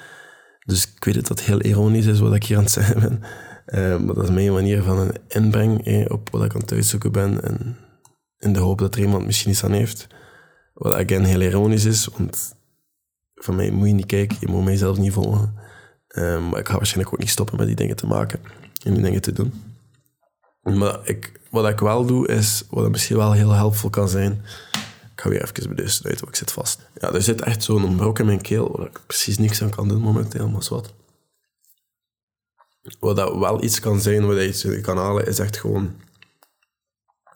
Dus 0.65 0.93
ik 0.95 1.03
weet 1.03 1.15
dat 1.15 1.27
dat 1.27 1.41
heel 1.41 1.61
ironisch 1.61 2.05
is 2.05 2.19
wat 2.19 2.35
ik 2.35 2.43
hier 2.43 2.57
aan 2.57 2.63
het 2.63 2.71
zeggen 2.71 2.99
ben. 2.99 3.21
Uh, 3.65 4.05
maar 4.05 4.15
dat 4.15 4.23
is 4.23 4.29
mijn 4.29 4.53
manier 4.53 4.83
van 4.83 4.99
een 4.99 5.15
inbreng 5.27 5.85
eh, 5.85 6.05
op 6.07 6.29
wat 6.29 6.43
ik 6.43 6.53
aan 6.53 6.61
het 6.61 6.71
uitzoeken 6.71 7.11
ben. 7.11 7.43
En 7.43 7.77
in 8.43 8.53
de 8.53 8.59
hoop 8.59 8.79
dat 8.79 8.95
er 8.95 9.01
iemand 9.01 9.25
misschien 9.25 9.51
iets 9.51 9.63
aan 9.63 9.71
heeft. 9.71 10.07
Wat 10.73 10.93
again 10.93 11.23
heel 11.23 11.41
ironisch 11.41 11.85
is, 11.85 12.07
want 12.17 12.55
van 13.35 13.55
mij 13.55 13.71
moet 13.71 13.87
je 13.87 13.93
niet 13.93 14.05
kijken, 14.05 14.37
je 14.39 14.47
moet 14.47 14.63
mijzelf 14.63 14.97
niet 14.97 15.13
volgen. 15.13 15.53
Um, 16.15 16.49
maar 16.49 16.59
ik 16.59 16.67
ga 16.67 16.75
waarschijnlijk 16.75 17.13
ook 17.13 17.19
niet 17.19 17.29
stoppen 17.29 17.57
met 17.57 17.67
die 17.67 17.75
dingen 17.75 17.95
te 17.95 18.07
maken 18.07 18.39
en 18.83 18.93
die 18.93 19.03
dingen 19.03 19.21
te 19.21 19.31
doen. 19.31 19.63
Maar 20.61 20.99
ik, 21.03 21.39
wat 21.49 21.69
ik 21.69 21.79
wel 21.79 22.05
doe, 22.05 22.27
is, 22.27 22.63
wat 22.69 22.89
misschien 22.89 23.17
wel 23.17 23.31
heel 23.31 23.51
helpvol 23.51 23.89
kan 23.89 24.09
zijn... 24.09 24.41
Ik 25.13 25.21
ga 25.21 25.29
weer 25.29 25.43
even 25.43 25.75
bij 25.75 25.85
want 26.01 26.27
ik 26.27 26.35
zit 26.35 26.51
vast. 26.51 26.89
Ja, 26.99 27.13
er 27.13 27.21
zit 27.21 27.41
echt 27.41 27.63
zo'n 27.63 27.95
brok 27.95 28.19
in 28.19 28.25
mijn 28.25 28.41
keel, 28.41 28.77
waar 28.77 28.87
ik 28.87 28.99
precies 29.07 29.37
niks 29.37 29.61
aan 29.61 29.69
kan 29.69 29.87
doen 29.87 30.01
momenteel, 30.01 30.49
maar 30.49 30.65
wat. 30.69 30.93
Wat 32.99 33.15
dat 33.15 33.37
wel 33.37 33.63
iets 33.63 33.79
kan 33.79 34.01
zijn, 34.01 34.25
wat 34.25 34.61
je 34.61 34.81
kan 34.81 34.97
halen, 34.97 35.27
is 35.27 35.39
echt 35.39 35.57
gewoon... 35.57 35.95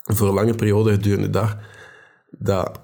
Voor 0.07 0.27
een 0.27 0.33
lange 0.33 0.55
periode 0.55 0.91
gedurende 0.91 1.25
de 1.25 1.31
dag, 1.31 1.57
dat 2.29 2.79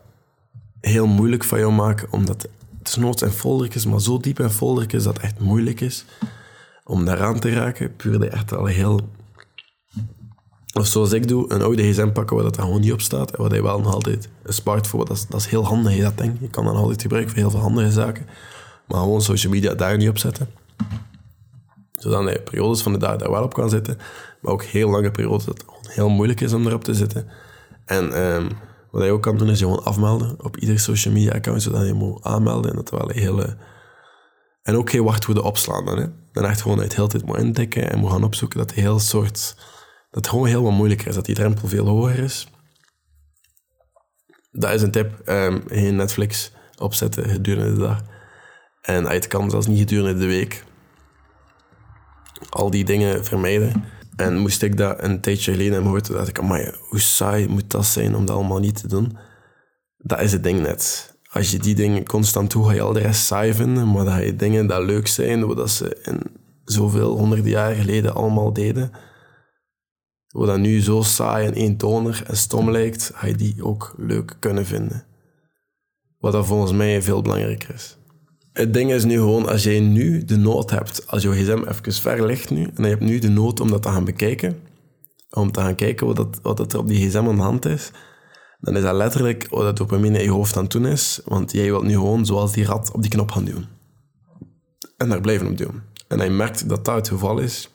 heel 0.81 1.07
moeilijk 1.07 1.43
van 1.43 1.59
jou 1.59 1.71
maken, 1.71 2.07
omdat 2.11 2.41
het 2.79 2.87
is 2.87 2.95
noods 2.95 3.21
en 3.21 3.31
is, 3.73 3.85
maar 3.85 4.01
zo 4.01 4.19
diep 4.19 4.39
en 4.39 4.51
is 4.87 5.03
dat 5.03 5.03
het 5.03 5.19
echt 5.19 5.39
moeilijk 5.39 5.81
is 5.81 6.05
om 6.83 7.05
daaraan 7.05 7.39
te 7.39 7.53
raken. 7.53 7.95
Puur 7.95 8.23
je 8.23 8.29
echt 8.29 8.53
al 8.53 8.65
heel 8.65 8.99
of 10.73 10.87
zoals 10.87 11.11
ik 11.11 11.27
doe, 11.27 11.53
een 11.53 11.61
oude 11.61 11.91
gsm 11.91 12.11
pakken 12.11 12.35
waar 12.35 12.45
dat 12.45 12.59
gewoon 12.59 12.81
niet 12.81 12.91
op 12.91 13.01
staat. 13.01 13.31
En 13.31 13.41
wat 13.41 13.51
hij 13.51 13.61
wel 13.63 13.79
nog 13.79 13.93
altijd 13.93 14.29
een 14.43 14.53
smartphone, 14.53 15.05
dat 15.05 15.17
is, 15.17 15.27
dat 15.27 15.39
is 15.39 15.47
heel 15.47 15.65
handig, 15.65 16.01
dat 16.01 16.17
ding. 16.17 16.37
Je 16.39 16.49
kan 16.49 16.65
dat 16.65 16.75
altijd 16.75 17.01
gebruiken 17.01 17.31
voor 17.31 17.41
heel 17.41 17.51
veel 17.51 17.59
handige 17.59 17.91
zaken. 17.91 18.25
Maar 18.87 18.99
gewoon 18.99 19.21
social 19.21 19.53
media 19.53 19.73
daar 19.73 19.97
niet 19.97 20.09
op 20.09 20.17
zetten. 20.17 20.49
Zodat 21.91 22.29
je 22.29 22.41
periodes 22.41 22.81
van 22.81 22.91
de 22.91 22.97
dag 22.97 23.15
daar 23.15 23.31
wel 23.31 23.43
op 23.43 23.53
kan 23.53 23.69
zitten. 23.69 23.97
Maar 24.41 24.51
ook 24.51 24.63
heel 24.63 24.89
lange 24.89 25.11
periodes 25.11 25.45
dat 25.45 25.65
heel 25.93 26.09
moeilijk 26.09 26.41
is 26.41 26.53
om 26.53 26.67
erop 26.67 26.83
te 26.83 26.93
zitten. 26.93 27.27
En 27.85 28.21
um, 28.21 28.47
wat 28.91 29.03
je 29.03 29.11
ook 29.11 29.21
kan 29.21 29.37
doen, 29.37 29.49
is 29.49 29.59
je 29.59 29.65
gewoon 29.65 29.83
afmelden 29.83 30.43
op 30.43 30.57
ieder 30.57 30.79
social 30.79 31.13
media 31.13 31.31
account, 31.31 31.61
zodat 31.61 31.85
je 31.85 31.93
moet 31.93 32.23
aanmelden. 32.23 32.71
En 32.71 32.75
dat 32.75 32.89
wel 32.89 33.09
een 33.09 33.19
hele... 33.19 33.57
En 34.63 34.75
ook 34.75 34.89
geen 34.89 35.03
wachtwoorden 35.03 35.43
opslaan 35.43 35.85
dan, 35.85 35.97
hè. 35.97 36.07
Dan 36.31 36.45
echt 36.45 36.61
gewoon 36.61 36.79
uit 36.79 36.95
heel 36.95 37.07
tijd 37.07 37.25
moet 37.25 37.37
intikken 37.37 37.91
en 37.91 37.99
moet 37.99 38.11
gaan 38.11 38.23
opzoeken 38.23 38.57
dat 38.57 38.71
heel 38.71 38.99
soort 38.99 39.55
dat 40.13 40.23
het 40.23 40.27
gewoon 40.27 40.47
heel 40.47 40.63
wat 40.63 40.71
moeilijker 40.71 41.07
is, 41.07 41.15
dat 41.15 41.25
die 41.25 41.35
drempel 41.35 41.67
veel 41.67 41.87
hoger 41.87 42.19
is. 42.19 42.47
Dat 44.51 44.73
is 44.73 44.81
een 44.81 44.91
tip. 44.91 45.21
Um, 45.25 45.63
geen 45.67 45.95
Netflix 45.95 46.51
opzetten 46.77 47.29
gedurende 47.29 47.73
de 47.73 47.79
dag. 47.79 48.01
En 48.81 49.05
het 49.05 49.27
kan 49.27 49.49
zelfs 49.49 49.67
niet 49.67 49.79
gedurende 49.79 50.19
de 50.19 50.25
week. 50.25 50.63
Al 52.49 52.69
die 52.69 52.85
dingen 52.85 53.25
vermijden. 53.25 53.83
En 54.15 54.37
moest 54.37 54.61
ik 54.61 54.77
dat 54.77 55.03
een 55.03 55.21
tijdje 55.21 55.51
geleden 55.51 55.73
hebben 55.73 55.91
gehoord, 55.91 56.07
dacht 56.07 56.27
ik, 56.27 56.41
maar 56.41 56.75
hoe 56.79 56.99
saai 56.99 57.47
moet 57.47 57.71
dat 57.71 57.85
zijn 57.85 58.15
om 58.15 58.25
dat 58.25 58.35
allemaal 58.35 58.59
niet 58.59 58.79
te 58.79 58.87
doen? 58.87 59.17
Dat 59.97 60.21
is 60.21 60.31
het 60.31 60.43
ding 60.43 60.61
net. 60.61 61.13
Als 61.31 61.51
je 61.51 61.59
die 61.59 61.75
dingen 61.75 62.05
constant 62.05 62.51
doet, 62.51 62.65
ga 62.65 62.71
je 62.71 62.81
al 62.81 62.93
de 62.93 62.99
rest 62.99 63.25
saai 63.25 63.53
vinden, 63.53 63.91
maar 63.91 64.05
dat 64.05 64.23
je 64.23 64.35
dingen 64.35 64.67
dat 64.67 64.83
leuk 64.83 65.07
zijn, 65.07 65.45
wat 65.45 65.69
ze 65.69 66.01
in 66.03 66.21
zoveel 66.65 67.17
honderden 67.17 67.49
jaar 67.49 67.73
geleden 67.73 68.15
allemaal 68.15 68.53
deden, 68.53 68.91
wat 70.27 70.47
dat 70.47 70.59
nu 70.59 70.81
zo 70.81 71.01
saai 71.01 71.47
en 71.47 71.53
eentonig 71.53 72.23
en 72.23 72.37
stom 72.37 72.71
lijkt, 72.71 73.11
ga 73.13 73.27
je 73.27 73.35
die 73.35 73.65
ook 73.65 73.93
leuk 73.97 74.35
kunnen 74.39 74.65
vinden. 74.65 75.05
Wat 76.17 76.31
dat 76.31 76.45
volgens 76.45 76.71
mij 76.71 77.01
veel 77.01 77.21
belangrijker 77.21 77.73
is. 77.73 77.97
Het 78.53 78.73
ding 78.73 78.91
is 78.91 79.03
nu 79.03 79.15
gewoon, 79.15 79.47
als 79.47 79.63
jij 79.63 79.79
nu 79.79 80.25
de 80.25 80.37
nood 80.37 80.69
hebt, 80.69 81.07
als 81.07 81.23
je 81.23 81.31
gsm 81.31 81.63
even 81.67 81.93
ver 81.93 82.25
ligt 82.25 82.49
nu, 82.49 82.63
en 82.63 82.83
je 82.83 82.89
hebt 82.89 83.01
nu 83.01 83.19
de 83.19 83.29
nood 83.29 83.59
om 83.59 83.69
dat 83.69 83.81
te 83.81 83.89
gaan 83.89 84.05
bekijken, 84.05 84.59
om 85.29 85.51
te 85.51 85.59
gaan 85.59 85.75
kijken 85.75 86.07
wat, 86.07 86.15
dat, 86.15 86.39
wat 86.41 86.57
dat 86.57 86.73
er 86.73 86.79
op 86.79 86.87
die 86.87 87.07
gsm 87.07 87.17
aan 87.17 87.35
de 87.35 87.41
hand 87.41 87.65
is, 87.65 87.91
dan 88.59 88.75
is 88.75 88.81
dat 88.81 88.95
letterlijk 88.95 89.47
wat 89.49 89.61
dat 89.63 89.77
dopamine 89.77 90.17
in 90.17 90.23
je 90.23 90.29
hoofd 90.29 90.57
aan 90.57 90.63
het 90.63 90.71
doen 90.71 90.85
is, 90.85 91.21
want 91.25 91.51
jij 91.51 91.65
wilt 91.65 91.83
nu 91.83 91.93
gewoon 91.93 92.25
zoals 92.25 92.53
die 92.53 92.65
rat 92.65 92.91
op 92.91 93.01
die 93.01 93.11
knop 93.11 93.31
gaan 93.31 93.45
duwen. 93.45 93.67
En 94.97 95.09
daar 95.09 95.21
blijven 95.21 95.47
op 95.47 95.57
duwen. 95.57 95.83
En 96.07 96.23
je 96.23 96.29
merkt 96.29 96.69
dat 96.69 96.85
dat 96.85 96.95
het 96.95 97.07
geval 97.07 97.39
is, 97.39 97.69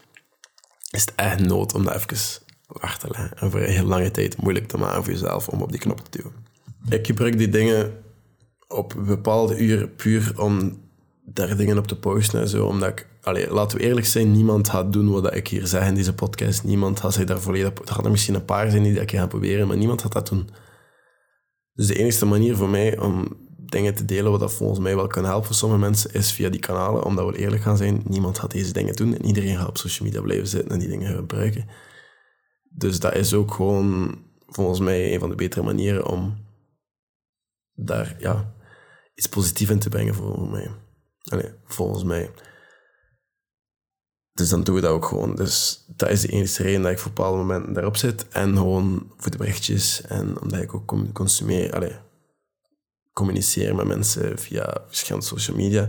is 0.91 1.01
het 1.01 1.12
echt 1.14 1.41
nood 1.41 1.75
om 1.75 1.85
dat 1.85 1.95
even 1.95 2.43
wachten 2.67 3.33
en 3.35 3.51
voor 3.51 3.61
een 3.61 3.73
heel 3.73 3.85
lange 3.87 4.11
tijd 4.11 4.43
moeilijk 4.43 4.69
te 4.69 4.79
maken 4.79 5.05
voor 5.05 5.12
jezelf 5.12 5.49
om 5.49 5.62
op 5.62 5.71
die 5.71 5.81
knop 5.81 6.01
te 6.01 6.19
duwen. 6.19 6.33
Ik 6.88 7.07
gebruik 7.07 7.38
die 7.38 7.49
dingen 7.49 7.93
op 8.68 8.94
bepaalde 9.07 9.59
uren 9.59 9.94
puur 9.94 10.33
om 10.37 10.81
daar 11.24 11.57
dingen 11.57 11.78
op 11.78 11.87
te 11.87 11.98
posten 11.98 12.40
en 12.40 12.48
zo. 12.48 12.66
Omdat 12.66 12.88
ik, 12.88 13.09
allee, 13.22 13.52
laten 13.52 13.78
we 13.78 13.85
eerlijk 13.85 14.07
zijn, 14.07 14.33
niemand 14.33 14.68
gaat 14.68 14.92
doen 14.92 15.11
wat 15.11 15.35
ik 15.35 15.48
hier 15.48 15.66
zeg 15.66 15.87
in 15.87 15.94
deze 15.94 16.14
podcast. 16.14 16.64
Niemand 16.64 17.00
gaat 17.00 17.12
zich 17.12 17.24
daar 17.24 17.40
volledig... 17.40 17.72
Er 17.85 17.94
gaan 17.94 18.04
er 18.04 18.11
misschien 18.11 18.35
een 18.35 18.44
paar 18.44 18.70
zijn 18.70 18.83
die 18.83 18.94
dat 18.94 19.11
gaan 19.11 19.28
proberen, 19.28 19.66
maar 19.66 19.76
niemand 19.76 20.02
gaat 20.02 20.12
dat 20.12 20.28
doen. 20.28 20.48
Dus 21.72 21.87
de 21.87 21.98
enige 21.98 22.26
manier 22.26 22.57
voor 22.57 22.68
mij 22.68 22.98
om 22.98 23.37
dingen 23.57 23.94
te 23.94 24.04
delen 24.04 24.31
wat 24.31 24.40
dat 24.40 24.52
volgens 24.52 24.81
mij 24.81 24.96
wel 24.96 25.07
kan 25.07 25.24
helpen 25.24 25.46
voor 25.46 25.54
sommige 25.54 25.81
mensen, 25.81 26.12
is 26.12 26.33
via 26.33 26.48
die 26.48 26.61
kanalen. 26.61 27.04
Omdat 27.04 27.26
we 27.26 27.38
eerlijk 27.38 27.62
gaan 27.62 27.76
zijn, 27.76 28.02
niemand 28.04 28.38
gaat 28.38 28.50
deze 28.50 28.72
dingen 28.72 28.96
doen 28.96 29.14
en 29.14 29.24
iedereen 29.24 29.57
gaat 29.57 29.68
op 29.68 29.78
social 29.78 30.09
media 30.09 30.22
blijven 30.22 30.46
zitten 30.46 30.70
en 30.70 30.78
die 30.78 30.88
dingen 30.88 31.14
gebruiken. 31.14 31.66
Dus 32.70 33.00
dat 33.00 33.14
is 33.14 33.35
ook 33.35 33.54
gewoon 33.54 34.18
volgens 34.46 34.81
mij 34.81 35.14
een 35.14 35.20
van 35.20 35.28
de 35.28 35.35
betere 35.35 35.62
manieren 35.62 36.07
om 36.07 36.37
daar 37.74 38.16
ja, 38.18 38.52
iets 39.18 39.28
positiefs 39.28 39.70
in 39.70 39.78
te 39.78 39.88
brengen 39.88 40.14
voor 40.14 40.50
mij. 40.50 40.70
Allee, 41.24 41.50
volgens 41.64 42.04
mij. 42.04 42.31
Dus 44.33 44.48
dan 44.48 44.62
doen 44.62 44.74
we 44.74 44.81
dat 44.81 44.90
ook 44.90 45.04
gewoon. 45.04 45.35
Dus 45.35 45.85
dat 45.96 46.09
is 46.09 46.20
de 46.20 46.28
enige 46.28 46.62
reden 46.62 46.83
dat 46.83 46.90
ik 46.90 46.98
voor 46.98 47.12
bepaalde 47.12 47.38
momenten 47.38 47.72
daarop 47.72 47.96
zit. 47.96 48.28
En 48.28 48.57
gewoon 48.57 49.12
voor 49.16 49.31
de 49.31 49.37
berichtjes. 49.37 50.02
En 50.02 50.40
omdat 50.40 50.61
ik 50.61 50.74
ook 50.74 51.12
consumeer, 51.12 51.74
allee, 51.74 51.96
communiceer 53.12 53.74
met 53.74 53.87
mensen 53.87 54.38
via 54.38 54.85
verschillende 54.87 55.26
social 55.26 55.57
media. 55.57 55.88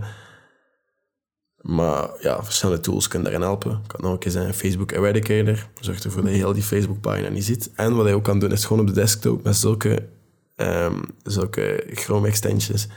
Maar 1.56 2.10
ja, 2.20 2.44
verschillende 2.44 2.80
tools 2.80 3.08
kunnen 3.08 3.30
daarin 3.30 3.48
helpen. 3.48 3.82
Kan 3.86 4.00
nog 4.00 4.12
een 4.12 4.18
keer 4.18 4.30
zijn 4.30 4.54
Facebook 4.54 4.92
Eradicator. 4.92 5.68
Zorgt 5.80 6.04
ervoor 6.04 6.22
dat 6.22 6.30
je 6.30 6.36
heel 6.36 6.52
die 6.52 6.62
Facebook-pagina 6.62 7.28
niet 7.28 7.44
ziet. 7.44 7.70
En 7.74 7.96
wat 7.96 8.06
je 8.06 8.14
ook 8.14 8.24
kan 8.24 8.38
doen, 8.38 8.52
is 8.52 8.64
gewoon 8.64 8.80
op 8.80 8.86
de 8.86 9.00
desktop 9.00 9.42
met 9.42 9.56
zulke, 9.56 10.08
um, 10.56 11.02
zulke 11.22 11.86
Chrome 11.90 12.26
extensions 12.26 12.88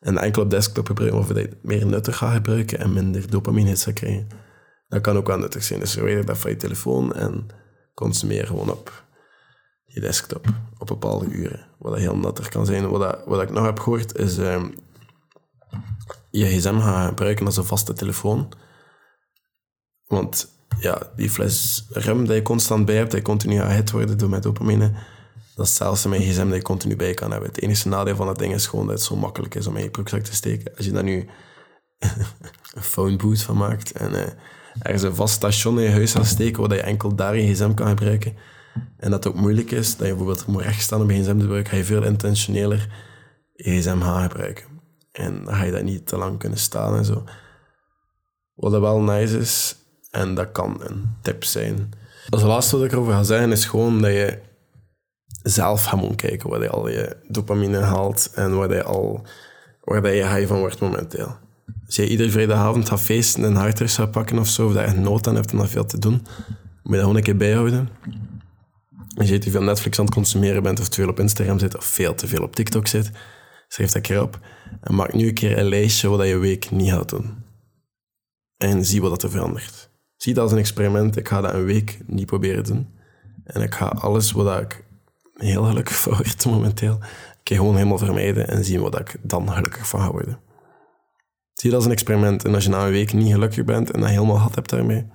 en 0.00 0.18
enkel 0.18 0.42
op 0.42 0.50
desktop 0.50 0.86
gebruiken, 0.86 1.18
of 1.18 1.28
je 1.28 1.34
het 1.34 1.62
meer 1.62 1.86
nuttig 1.86 2.16
gaat 2.16 2.34
gebruiken 2.34 2.78
en 2.78 2.92
minder 2.92 3.30
dopamine 3.30 3.76
gaat 3.76 3.94
krijgen. 3.94 4.28
Dat 4.88 5.00
kan 5.00 5.16
ook 5.16 5.26
wel 5.26 5.38
nuttig 5.38 5.62
zijn. 5.62 5.80
Dus 5.80 5.92
verwijder 5.92 6.26
dat 6.26 6.38
van 6.38 6.50
je 6.50 6.56
telefoon 6.56 7.14
en 7.14 7.46
consumeer 7.94 8.46
gewoon 8.46 8.70
op 8.70 9.04
je 9.84 10.00
desktop 10.00 10.46
op 10.78 10.86
bepaalde 10.86 11.26
uren. 11.26 11.66
Wat 11.78 11.96
heel 11.96 12.16
nuttig 12.16 12.48
kan 12.48 12.66
zijn. 12.66 12.88
Wat, 12.88 13.00
dat, 13.00 13.24
wat 13.26 13.42
ik 13.42 13.50
nog 13.50 13.64
heb 13.64 13.78
gehoord 13.78 14.18
is 14.18 14.38
um, 14.38 14.74
je 16.30 16.46
gsm 16.46 16.78
gaan 16.78 17.08
gebruiken 17.08 17.46
als 17.46 17.56
een 17.56 17.64
vaste 17.64 17.92
telefoon. 17.92 18.48
Want 20.06 20.48
ja, 20.78 21.02
die 21.16 21.30
fles 21.30 21.86
rum 21.90 22.24
die 22.26 22.34
je 22.34 22.42
constant 22.42 22.86
bij 22.86 22.96
hebt, 22.96 23.10
die 23.10 23.22
continu 23.22 23.60
gaat 23.60 23.90
worden 23.90 24.18
door 24.18 24.28
met 24.28 24.42
dopamine. 24.42 24.92
Dat 25.60 25.68
is 25.68 25.74
zelfs 25.74 26.06
mijn 26.06 26.22
gsm 26.22 26.46
dat 26.46 26.54
je 26.54 26.62
continu 26.62 26.96
bij 26.96 27.14
kan 27.14 27.30
hebben. 27.30 27.48
Het 27.48 27.62
enige 27.62 27.88
nadeel 27.88 28.16
van 28.16 28.26
dat 28.26 28.38
ding 28.38 28.54
is 28.54 28.66
gewoon 28.66 28.86
dat 28.86 28.94
het 28.94 29.04
zo 29.04 29.16
makkelijk 29.16 29.54
is 29.54 29.66
om 29.66 29.76
in 29.76 29.82
je 29.82 29.90
broekzak 29.90 30.22
te 30.22 30.34
steken. 30.34 30.76
Als 30.76 30.86
je 30.86 30.92
daar 30.92 31.02
nu 31.02 31.28
een 32.74 32.82
phone 32.82 33.16
booth 33.16 33.42
van 33.42 33.56
maakt 33.56 33.92
en 33.92 34.12
uh, 34.12 34.20
ergens 34.82 35.02
een 35.02 35.14
vast 35.14 35.34
station 35.34 35.78
in 35.78 35.84
je 35.84 35.90
huis 35.90 36.12
gaat 36.12 36.26
steken, 36.26 36.60
waar 36.60 36.76
je 36.76 36.82
enkel 36.82 37.14
daar 37.14 37.36
je 37.36 37.52
gsm 37.52 37.74
kan 37.74 37.88
gebruiken, 37.88 38.36
en 38.96 39.10
dat 39.10 39.24
het 39.24 39.32
ook 39.32 39.40
moeilijk 39.40 39.70
is, 39.70 39.96
dat 39.96 40.06
je 40.06 40.14
bijvoorbeeld 40.14 40.46
moet 40.46 40.62
rechtstaan 40.62 41.00
om 41.00 41.10
je 41.10 41.22
gsm 41.22 41.34
te 41.36 41.40
gebruiken, 41.40 41.70
ga 41.70 41.76
je 41.76 41.84
veel 41.84 42.02
intentioneler 42.02 42.88
je 43.52 43.80
gsm 43.80 44.00
gaan 44.00 44.22
gebruiken. 44.22 44.64
En 45.12 45.44
dan 45.44 45.54
ga 45.54 45.62
je 45.62 45.72
dat 45.72 45.82
niet 45.82 46.06
te 46.06 46.16
lang 46.16 46.38
kunnen 46.38 46.58
staan 46.58 46.96
en 46.96 47.04
zo. 47.04 47.24
Wat 48.54 48.80
wel 48.80 49.00
nice 49.00 49.38
is, 49.38 49.76
en 50.10 50.34
dat 50.34 50.52
kan 50.52 50.80
een 50.82 51.16
tip 51.22 51.44
zijn. 51.44 51.90
Als 52.28 52.42
laatste 52.42 52.76
wat 52.76 52.84
ik 52.84 52.92
erover 52.92 53.12
ga 53.12 53.22
zeggen, 53.22 53.52
is 53.52 53.64
gewoon 53.64 54.00
dat 54.00 54.10
je 54.10 54.48
zelf 55.42 55.84
gaat 55.84 56.00
moeten 56.00 56.16
kijken 56.16 56.50
waar 56.50 56.62
je 56.62 56.70
al 56.70 56.88
je 56.88 57.16
dopamine 57.28 57.78
haalt 57.78 58.30
en 58.34 58.56
waar 58.56 58.74
je 58.74 58.82
al 58.82 59.26
waar 59.80 60.14
je 60.14 60.26
high 60.26 60.46
van 60.46 60.58
wordt 60.58 60.80
momenteel. 60.80 61.36
Als 61.86 61.96
je 61.96 62.08
iedere 62.08 62.30
vrijdagavond 62.30 62.88
gaat 62.88 63.00
feesten 63.00 63.44
en 63.44 63.54
harders 63.54 63.94
gaat 63.94 64.10
pakken 64.10 64.38
of 64.38 64.48
zo, 64.48 64.66
of 64.66 64.72
dat 64.72 64.90
je 64.90 64.96
nood 64.96 65.26
aan 65.26 65.34
hebt 65.34 65.52
om 65.52 65.58
dat 65.58 65.68
veel 65.68 65.86
te 65.86 65.98
doen, 65.98 66.12
moet 66.12 66.22
je 66.82 66.90
dat 66.90 67.00
gewoon 67.00 67.16
een 67.16 67.22
keer 67.22 67.36
bijhouden. 67.36 67.88
Als 69.14 69.28
je 69.28 69.38
te 69.38 69.50
veel 69.50 69.62
Netflix 69.62 69.98
aan 69.98 70.04
het 70.04 70.14
consumeren 70.14 70.62
bent, 70.62 70.80
of 70.80 70.88
te 70.88 71.00
veel 71.00 71.08
op 71.08 71.20
Instagram 71.20 71.58
zit, 71.58 71.76
of 71.76 71.84
veel 71.84 72.14
te 72.14 72.26
veel 72.26 72.42
op 72.42 72.54
TikTok 72.54 72.86
zit, 72.86 73.10
schrijf 73.68 73.90
dat 73.90 74.02
keer 74.02 74.22
op. 74.22 74.38
En 74.80 74.94
maak 74.94 75.14
nu 75.14 75.28
een 75.28 75.34
keer 75.34 75.58
een 75.58 75.68
lijstje 75.68 76.08
wat 76.08 76.26
je 76.26 76.38
week 76.38 76.70
niet 76.70 76.90
gaat 76.90 77.08
doen. 77.08 77.44
En 78.56 78.84
zie 78.84 79.00
wat 79.00 79.22
er 79.22 79.30
verandert. 79.30 79.90
Zie 80.16 80.34
dat 80.34 80.42
als 80.42 80.52
een 80.52 80.58
experiment. 80.58 81.16
Ik 81.16 81.28
ga 81.28 81.40
dat 81.40 81.54
een 81.54 81.64
week 81.64 81.98
niet 82.06 82.26
proberen 82.26 82.64
doen. 82.64 82.88
En 83.44 83.62
ik 83.62 83.74
ga 83.74 83.86
alles 83.86 84.32
wat 84.32 84.60
ik 84.60 84.84
heel 85.40 85.64
gelukkig 85.64 86.00
van 86.00 86.12
word 86.12 86.44
momenteel, 86.54 86.98
ik 87.42 87.56
gewoon 87.56 87.76
helemaal 87.76 87.98
vermijden 87.98 88.48
en 88.48 88.64
zien 88.64 88.80
wat 88.80 88.98
ik 88.98 89.16
dan 89.22 89.50
gelukkig 89.50 89.88
van 89.88 90.00
ga 90.00 90.10
worden. 90.10 90.38
Zie 91.52 91.70
dat 91.70 91.78
als 91.78 91.84
een 91.84 91.94
experiment. 91.94 92.44
En 92.44 92.54
als 92.54 92.64
je 92.64 92.70
na 92.70 92.84
een 92.84 92.90
week 92.90 93.12
niet 93.12 93.32
gelukkig 93.32 93.64
bent 93.64 93.90
en 93.90 94.00
dat 94.00 94.08
helemaal 94.08 94.36
gehad 94.36 94.54
hebt 94.54 94.70
daarmee, 94.70 95.06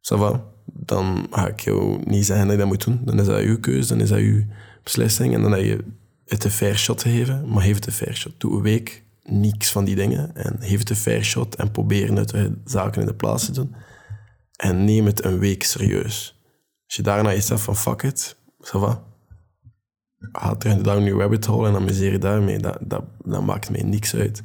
ça 0.00 0.16
dan 0.64 1.26
ga 1.30 1.48
ik 1.48 1.60
jou 1.60 2.02
niet 2.04 2.26
zeggen 2.26 2.46
dat 2.46 2.54
je 2.54 2.60
dat 2.60 2.70
moet 2.70 2.84
doen. 2.84 3.00
Dan 3.04 3.20
is 3.20 3.26
dat 3.26 3.40
uw 3.40 3.60
keuze, 3.60 3.88
dan 3.88 4.00
is 4.00 4.08
dat 4.08 4.18
uw 4.18 4.44
beslissing. 4.82 5.34
En 5.34 5.42
dan 5.42 5.52
heb 5.52 5.62
je 5.62 5.84
het 6.24 6.44
een 6.44 6.50
fair 6.50 6.78
shot 6.78 6.98
te 6.98 7.08
geven, 7.08 7.48
maar 7.48 7.62
geef 7.62 7.74
het 7.74 7.86
een 7.86 7.92
fair 7.92 8.16
shot. 8.16 8.40
Doe 8.40 8.56
een 8.56 8.62
week 8.62 9.02
niks 9.22 9.70
van 9.70 9.84
die 9.84 9.96
dingen 9.96 10.36
en 10.36 10.56
geef 10.60 10.78
het 10.78 10.90
een 10.90 10.96
fair 10.96 11.24
shot 11.24 11.56
en 11.56 11.70
probeer 11.70 12.12
het 12.12 12.50
zaken 12.64 13.00
in 13.00 13.06
de 13.06 13.14
plaats 13.14 13.44
te 13.44 13.52
doen. 13.52 13.74
En 14.56 14.84
neem 14.84 15.06
het 15.06 15.24
een 15.24 15.38
week 15.38 15.62
serieus. 15.62 16.40
Als 16.86 16.96
je 16.96 17.02
daarna 17.02 17.34
iets 17.34 17.46
zegt 17.46 17.60
van 17.60 17.76
fuck 17.76 18.02
it, 18.02 18.36
ça 18.62 18.78
va. 18.78 19.09
In 20.58 20.76
de 20.76 20.82
down 20.82 21.02
new 21.02 21.20
rabbit 21.20 21.46
hole 21.46 21.68
en 21.68 21.74
amuseer 21.74 22.12
je 22.12 22.18
daarmee. 22.18 22.58
Dat, 22.58 22.78
dat, 22.80 23.04
dat 23.24 23.42
maakt 23.42 23.70
mij 23.70 23.82
niks 23.82 24.14
uit. 24.14 24.42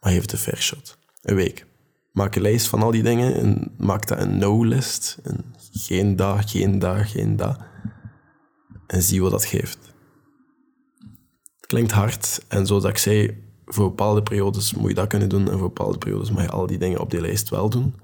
Maar 0.00 0.12
geef 0.12 0.22
het 0.22 0.32
een 0.32 0.38
fair 0.38 0.62
shot. 0.62 0.98
Een 1.22 1.34
week. 1.34 1.66
Maak 2.12 2.34
een 2.34 2.42
lijst 2.42 2.68
van 2.68 2.82
al 2.82 2.90
die 2.90 3.02
dingen 3.02 3.34
en 3.34 3.74
maak 3.76 4.06
dat 4.06 4.18
een 4.18 4.38
no-list. 4.38 5.18
Geen 5.72 6.16
dag, 6.16 6.50
geen 6.50 6.78
dag, 6.78 7.10
geen 7.10 7.36
dag. 7.36 7.58
En 8.86 9.02
zie 9.02 9.22
wat 9.22 9.30
dat 9.30 9.44
geeft. 9.44 9.78
Het 11.56 11.66
klinkt 11.66 11.92
hard 11.92 12.44
en 12.48 12.66
zoals 12.66 12.84
ik 12.84 12.98
zei, 12.98 13.46
voor 13.64 13.88
bepaalde 13.88 14.22
periodes 14.22 14.74
moet 14.74 14.88
je 14.88 14.94
dat 14.94 15.06
kunnen 15.06 15.28
doen 15.28 15.50
en 15.50 15.58
voor 15.58 15.72
bepaalde 15.72 15.98
periodes 15.98 16.30
mag 16.30 16.42
je 16.42 16.50
al 16.50 16.66
die 16.66 16.78
dingen 16.78 17.00
op 17.00 17.10
die 17.10 17.20
lijst 17.20 17.48
wel 17.48 17.70
doen. 17.70 17.94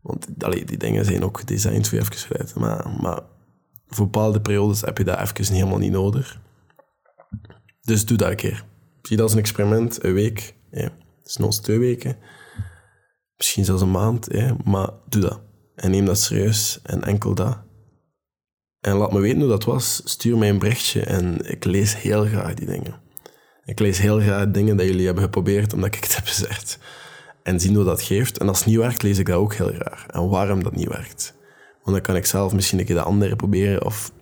Want 0.00 0.28
allee, 0.38 0.64
die 0.64 0.78
dingen 0.78 1.04
zijn 1.04 1.24
ook 1.24 1.38
gedesigned 1.38 1.88
voor 1.88 1.98
je 1.98 2.04
even 2.04 2.18
sluiten. 2.18 2.60
Maar, 2.60 2.88
maar 3.00 3.20
voor 3.94 4.04
bepaalde 4.04 4.40
periodes 4.40 4.80
heb 4.80 4.98
je 4.98 5.04
dat 5.04 5.20
even 5.20 5.54
helemaal 5.54 5.78
niet 5.78 5.92
nodig. 5.92 6.40
Dus 7.80 8.06
doe 8.06 8.16
dat 8.16 8.30
een 8.30 8.36
keer. 8.36 8.64
Zie 9.02 9.16
dat 9.16 9.24
als 9.24 9.32
een 9.32 9.38
experiment, 9.38 10.04
een 10.04 10.14
week. 10.14 10.54
Ja. 10.70 10.90
nog 11.36 11.60
twee 11.60 11.78
weken. 11.78 12.16
Misschien 13.36 13.64
zelfs 13.64 13.82
een 13.82 13.90
maand. 13.90 14.28
Maar 14.64 14.90
doe 15.08 15.20
dat. 15.20 15.40
En 15.74 15.90
neem 15.90 16.04
dat 16.04 16.18
serieus 16.18 16.80
en 16.82 17.04
enkel 17.04 17.34
dat. 17.34 17.58
En 18.80 18.96
laat 18.96 19.12
me 19.12 19.20
weten 19.20 19.40
hoe 19.40 19.48
dat 19.48 19.64
was. 19.64 20.02
Stuur 20.04 20.38
mij 20.38 20.48
een 20.48 20.58
berichtje 20.58 21.00
en 21.00 21.50
ik 21.50 21.64
lees 21.64 21.96
heel 21.96 22.24
graag 22.24 22.54
die 22.54 22.66
dingen. 22.66 23.00
Ik 23.64 23.78
lees 23.78 23.98
heel 23.98 24.20
graag 24.20 24.50
dingen 24.50 24.76
dat 24.76 24.86
jullie 24.86 25.06
hebben 25.06 25.24
geprobeerd 25.24 25.72
omdat 25.72 25.94
ik 25.94 26.02
het 26.02 26.16
heb 26.16 26.26
gezegd. 26.26 26.78
En 27.42 27.60
zien 27.60 27.74
hoe 27.74 27.84
dat 27.84 28.02
geeft. 28.02 28.38
En 28.38 28.48
als 28.48 28.58
het 28.58 28.66
niet 28.66 28.76
werkt, 28.76 29.02
lees 29.02 29.18
ik 29.18 29.26
dat 29.26 29.36
ook 29.36 29.54
heel 29.54 29.72
graag. 29.72 30.06
En 30.06 30.28
waarom 30.28 30.62
dat 30.62 30.76
niet 30.76 30.88
werkt. 30.88 31.34
Want 31.82 31.96
dan 31.96 32.00
kan 32.00 32.16
ik 32.16 32.26
zelf 32.26 32.52
misschien 32.52 32.78
een 32.78 32.84
keer 32.84 32.94
de 32.94 33.02
andere 33.02 33.36
proberen 33.36 33.84
of 33.84 34.12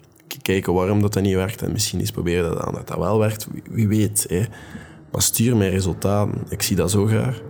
kijken 0.43 0.73
waarom 0.73 1.01
dat, 1.01 1.13
dat 1.13 1.23
niet 1.23 1.35
werkt. 1.35 1.63
En 1.63 1.73
misschien 1.73 2.01
eens 2.01 2.11
proberen 2.11 2.57
dat, 2.57 2.75
dat 2.75 2.87
dat 2.87 2.99
wel 2.99 3.19
werkt. 3.19 3.47
Wie, 3.71 3.89
weet. 3.89 4.27
Hè. 4.29 4.43
Maar 5.13 5.23
stuur 5.23 5.57
mij 5.57 5.71
resultaten. 5.71 6.45
Ik 6.49 6.63
zie 6.63 6.77
dat 6.77 6.91
zo 6.91 7.07
graag. 7.07 7.41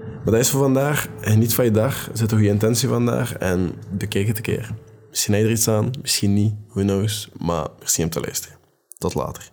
Maar 0.00 0.32
dat 0.32 0.40
is 0.40 0.50
voor 0.50 0.60
vandaag. 0.60 1.08
Niet 1.36 1.54
van 1.54 1.64
je 1.64 1.70
dag. 1.70 2.10
Zet 2.12 2.28
toch 2.28 2.40
je 2.40 2.48
intentie 2.48 2.88
vandaag 2.88 3.32
en 3.32 3.72
bekijk 3.90 4.26
het 4.26 4.36
een 4.36 4.42
keer. 4.42 4.74
Misschien 5.08 5.34
heb 5.34 5.44
er 5.44 5.50
iets 5.50 5.68
aan, 5.68 5.90
misschien 6.00 6.32
niet. 6.32 6.54
Who 6.68 6.80
knows. 6.80 7.30
Maar 7.38 7.68
merci 7.78 8.02
om 8.02 8.10
te 8.10 8.20
luisteren. 8.20 8.56
Tot 8.98 9.14
later. 9.14 9.51